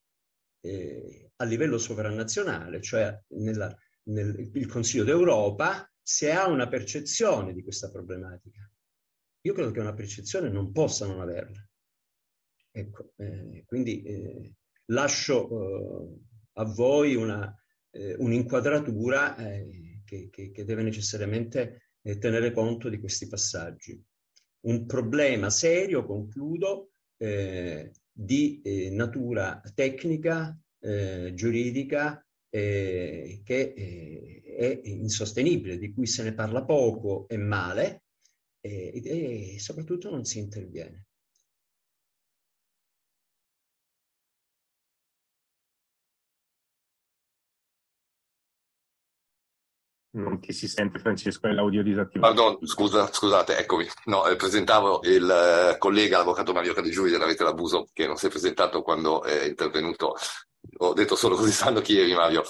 [0.60, 7.62] eh, a livello sovranazionale, cioè nella, nel il Consiglio d'Europa, se ha una percezione di
[7.62, 8.68] questa problematica.
[9.42, 11.62] Io credo che una percezione non possa non averla.
[12.70, 14.54] Ecco, eh, quindi eh,
[14.86, 16.18] lascio eh,
[16.54, 17.54] a voi una,
[17.90, 24.00] eh, un'inquadratura eh, che, che, che deve necessariamente e tenere conto di questi passaggi.
[24.60, 34.80] Un problema serio, concludo, eh, di eh, natura tecnica, eh, giuridica, eh, che eh, è
[34.84, 38.02] insostenibile, di cui se ne parla poco e male
[38.60, 41.07] e soprattutto non si interviene.
[50.10, 52.34] Non ti si sente Francesco, è l'audio disattivato.
[52.34, 53.86] Pardon, scusa, scusate, eccomi.
[54.06, 58.26] No, eh, presentavo il eh, collega, l'avvocato Mario Caligiuri della Rete d'Abuso, che non si
[58.26, 60.14] è presentato quando è intervenuto.
[60.78, 62.42] Ho detto solo così sanno chi eri, Mario.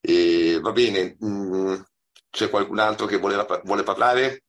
[0.00, 1.80] E, va bene, mh, mm,
[2.28, 4.44] c'è qualcun altro che voleva, vuole parlare?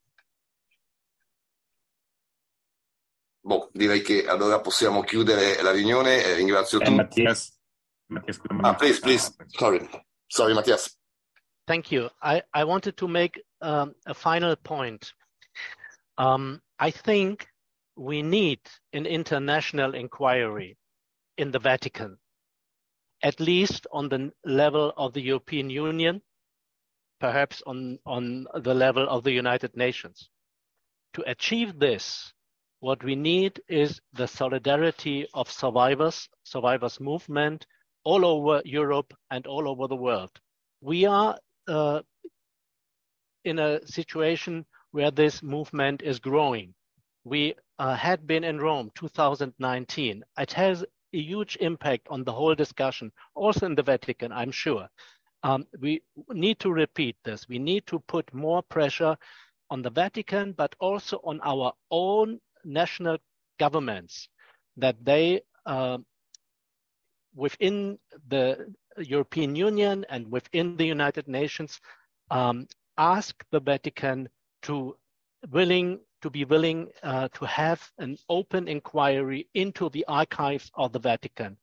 [3.40, 6.24] Boh, direi che allora possiamo chiudere la riunione.
[6.24, 6.96] Eh, ringrazio eh, tutti.
[6.96, 7.58] Mattias,
[8.08, 9.36] Mattias, ah, please, please.
[9.48, 9.90] Sorry.
[10.26, 10.98] Sorry, Mattias.
[11.68, 12.10] Thank you.
[12.22, 15.14] I, I wanted to make um, a final point.
[16.18, 17.48] Um, I think
[17.96, 18.60] we need
[18.92, 20.78] an international inquiry
[21.38, 22.18] in the Vatican,
[23.24, 26.22] at least on the level of the European Union,
[27.20, 30.30] perhaps on, on the level of the United Nations.
[31.14, 32.34] To achieve this,
[32.84, 37.66] What we need is the solidarity of survivors, survivors movement
[38.04, 40.32] all over Europe and all over the world.
[40.82, 42.02] We are uh,
[43.46, 46.74] in a situation where this movement is growing.
[47.26, 50.24] We uh, had been in Rome 2019.
[50.38, 54.88] It has a huge impact on the whole discussion, also in the Vatican, I'm sure.
[55.44, 57.48] Um, we need to repeat this.
[57.50, 59.18] We need to put more pressure
[59.70, 63.18] on the Vatican, but also on our own national
[63.60, 64.30] governments
[64.78, 65.98] that they, uh,
[67.36, 67.98] within
[68.28, 71.80] the European Union and within the United Nations,
[72.32, 72.68] um,
[72.98, 74.30] ask the Vatican
[74.64, 74.96] to
[75.52, 81.00] willing to be willing uh, to have an open inquiry into the archives of the
[81.00, 81.58] Vatican.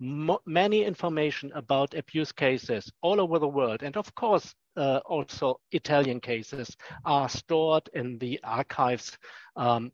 [0.00, 6.20] Many information about abuse cases all over the world, and of course, uh, also Italian
[6.20, 6.74] cases,
[7.04, 9.18] are stored in the archives
[9.56, 9.92] um,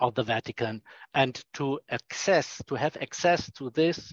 [0.00, 0.82] of the Vatican.
[1.14, 4.12] And to access, to have access to this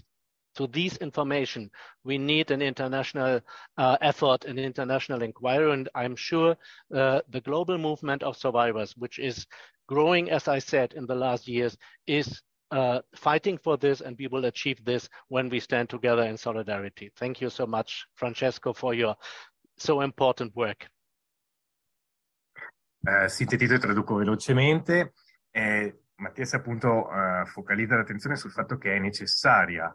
[0.54, 1.70] to these information,
[2.04, 3.40] we need an international
[3.76, 6.56] uh, effort, an international inquiry, and I'm sure
[6.94, 9.46] uh, the global movement of survivors, which is
[9.88, 11.76] growing, as I said, in the last years,
[12.06, 16.36] is uh, fighting for this, and we will achieve this when we stand together in
[16.36, 17.10] solidarity.
[17.16, 19.16] Thank you so much, Francesco, for your
[19.76, 20.88] so important work.
[23.04, 25.12] Uh, sintetizzo e traduco velocemente.
[25.50, 29.92] Eh, Mattias appunto uh, focalizza l'attenzione sul fatto che è necessaria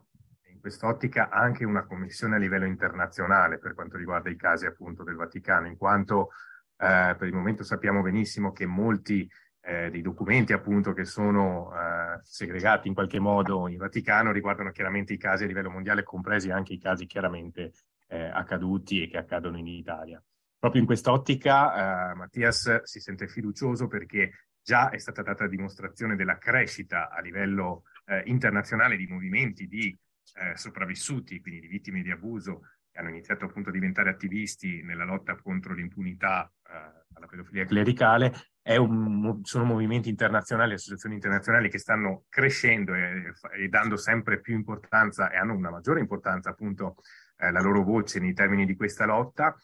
[0.58, 5.16] in quest'ottica anche una commissione a livello internazionale per quanto riguarda i casi appunto del
[5.16, 6.32] Vaticano, in quanto
[6.78, 9.30] eh, per il momento sappiamo benissimo che molti
[9.62, 15.14] eh, dei documenti appunto che sono eh, segregati in qualche modo in Vaticano riguardano chiaramente
[15.14, 17.74] i casi a livello mondiale, compresi anche i casi chiaramente
[18.08, 20.22] eh, accaduti e che accadono in Italia.
[20.58, 24.32] Proprio in quest'ottica eh, Mattias si sente fiducioso perché
[24.64, 29.96] già è stata data dimostrazione della crescita a livello eh, internazionale di movimenti di
[30.36, 32.62] eh, sopravvissuti, quindi di vittime di abuso,
[32.92, 38.34] che hanno iniziato appunto a diventare attivisti nella lotta contro l'impunità eh, alla pedofilia clericale,
[38.76, 45.30] un, sono movimenti internazionali, associazioni internazionali che stanno crescendo e, e, dando sempre più importanza
[45.30, 46.96] e hanno una maggiore importanza appunto
[47.38, 49.56] eh, la loro voce nei termini di questa lotta.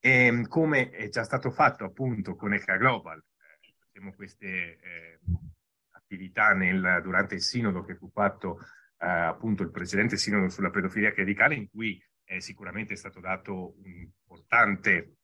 [0.00, 3.22] E come è già stato fatto appunto con ECA Global,
[3.92, 5.18] eh, queste eh,
[5.90, 8.60] attività nel, durante il sinodo che fu fatto
[9.06, 15.18] appunto il precedente sinodo sulla pedofilia clericale in cui è sicuramente stato dato un importante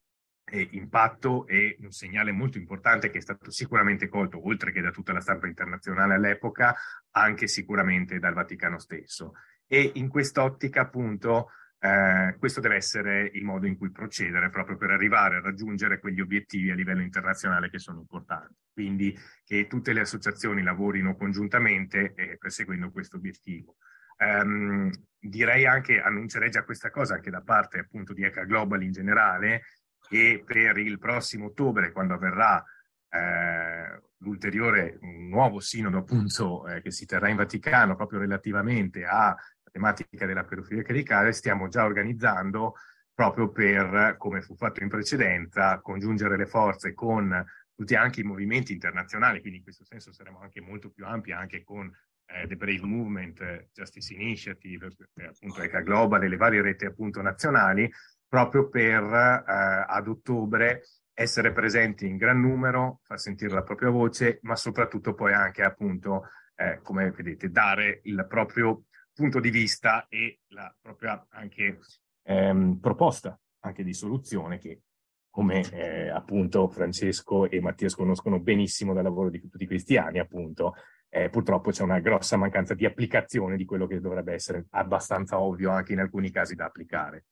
[0.44, 4.90] eh, impatto e un segnale molto importante che è stato sicuramente colto, oltre che da
[4.90, 6.74] tutta la stampa internazionale all'epoca,
[7.10, 9.34] anche sicuramente dal Vaticano stesso.
[9.66, 14.90] E in quest'ottica, appunto, eh, questo deve essere il modo in cui procedere proprio per
[14.90, 18.54] arrivare a raggiungere quegli obiettivi a livello internazionale che sono importanti.
[18.72, 23.76] Quindi che tutte le associazioni lavorino congiuntamente eh, perseguendo questo obiettivo.
[24.16, 28.92] Um, direi anche, annuncerei già questa cosa anche da parte appunto di ECA Global in
[28.92, 29.62] generale,
[30.08, 32.62] che per il prossimo ottobre, quando avverrà
[33.08, 39.34] eh, l'ulteriore, nuovo sinodo appunto eh, che si terrà in Vaticano proprio relativamente a
[39.74, 42.74] tematica della pedofilia clericale stiamo già organizzando
[43.12, 47.44] proprio per, come fu fatto in precedenza, congiungere le forze con
[47.74, 51.64] tutti anche i movimenti internazionali, quindi in questo senso saremo anche molto più ampi anche
[51.64, 51.90] con
[52.26, 57.20] eh, The Brave Movement, Justice Initiative, eh, appunto ECA Global e le varie reti appunto
[57.20, 57.90] nazionali,
[58.28, 64.38] proprio per eh, ad ottobre essere presenti in gran numero, far sentire la propria voce,
[64.42, 70.40] ma soprattutto poi anche appunto, eh, come vedete, dare il proprio punto di vista e
[70.48, 71.78] la propria anche
[72.24, 74.82] ehm, proposta anche di soluzione che
[75.30, 80.74] come eh, appunto Francesco e Mattia conoscono benissimo dal lavoro di tutti questi anni, appunto,
[81.08, 85.72] eh, purtroppo c'è una grossa mancanza di applicazione di quello che dovrebbe essere abbastanza ovvio
[85.72, 87.24] anche in alcuni casi da applicare.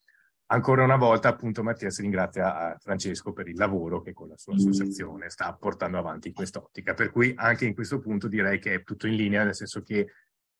[0.46, 4.36] Ancora una volta, appunto, Mattia si ringrazia a Francesco per il lavoro che con la
[4.36, 6.94] sua associazione sta portando avanti in quest'ottica.
[6.94, 9.98] Per cui anche in questo punto direi che è tutto in linea, nel senso che
[10.00, 10.10] eh,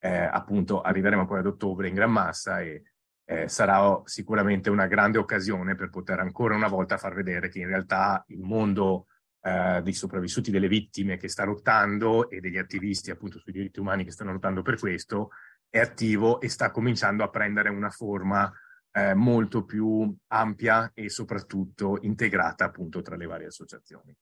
[0.07, 2.83] appunto arriveremo poi ad ottobre in gran massa e
[3.25, 7.67] eh, sarà sicuramente una grande occasione per poter ancora una volta far vedere che in
[7.67, 9.07] realtà il mondo
[9.41, 14.03] eh, dei sopravvissuti delle vittime che sta lottando e degli attivisti appunto sui diritti umani
[14.03, 15.29] che stanno lottando per questo
[15.69, 18.51] è attivo e sta cominciando a prendere una forma
[18.91, 24.15] eh, molto più ampia e soprattutto integrata appunto tra le varie associazioni.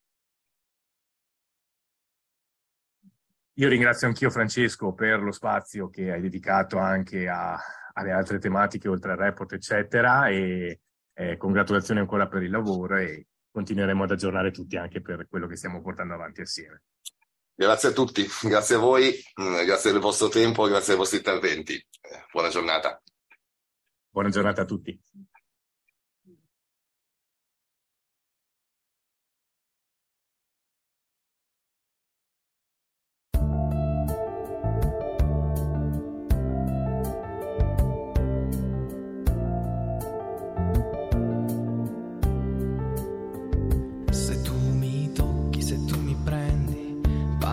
[3.55, 7.59] Io ringrazio anch'io Francesco per lo spazio che hai dedicato anche a,
[7.93, 10.79] alle altre tematiche oltre al report, eccetera, e
[11.13, 15.57] eh, congratulazioni ancora per il lavoro e continueremo ad aggiornare tutti anche per quello che
[15.57, 16.83] stiamo portando avanti assieme.
[17.53, 21.85] Grazie a tutti, grazie a voi, mm, grazie del vostro tempo, grazie ai vostri interventi.
[22.31, 23.01] Buona giornata.
[24.09, 24.99] Buona giornata a tutti.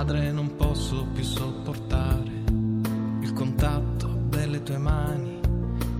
[0.09, 2.33] Padre non posso più sopportare
[3.21, 5.39] il contatto delle tue mani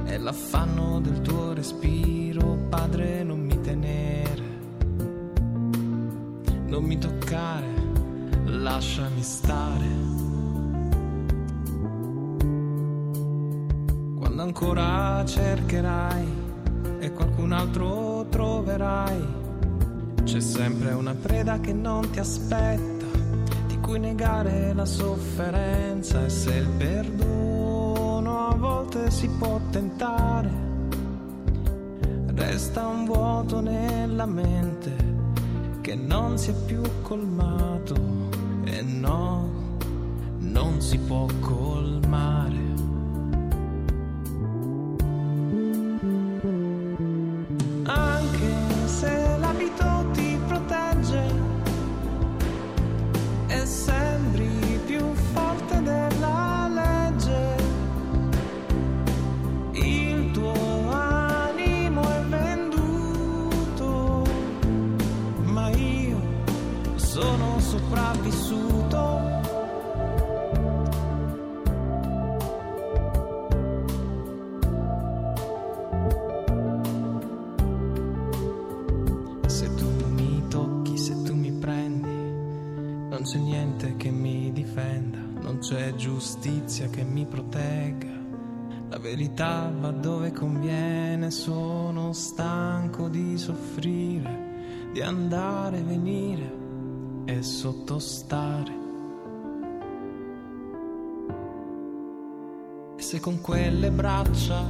[0.07, 4.43] e l'affanno del tuo respiro, Padre non mi tenere,
[6.69, 7.67] non mi toccare,
[8.47, 9.87] lasciami stare.
[14.17, 16.27] Quando ancora cercherai
[17.01, 19.23] e qualcun altro troverai,
[20.25, 22.98] c'è sempre una preda che non ti aspetta
[23.89, 30.51] cui negare la sofferenza e se il perdono a volte si può tentare,
[32.35, 34.95] resta un vuoto nella mente
[35.81, 37.95] che non si è più colmato
[38.65, 39.51] e no,
[40.37, 42.68] non si può colmare.
[103.89, 104.63] Quelle braccia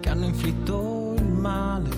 [0.00, 1.90] che hanno inflitto il male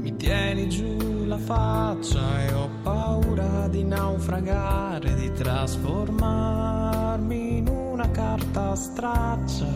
[0.00, 8.74] mi tieni giù la faccia e ho paura di naufragare, di trasformarmi in una carta
[8.76, 9.66] straccia.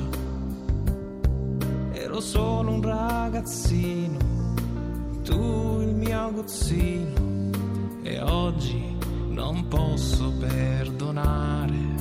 [1.92, 4.18] Ero solo un ragazzino,
[5.24, 7.50] tu il mio aguzzino,
[8.02, 8.96] e oggi
[9.28, 11.99] non posso perdonare.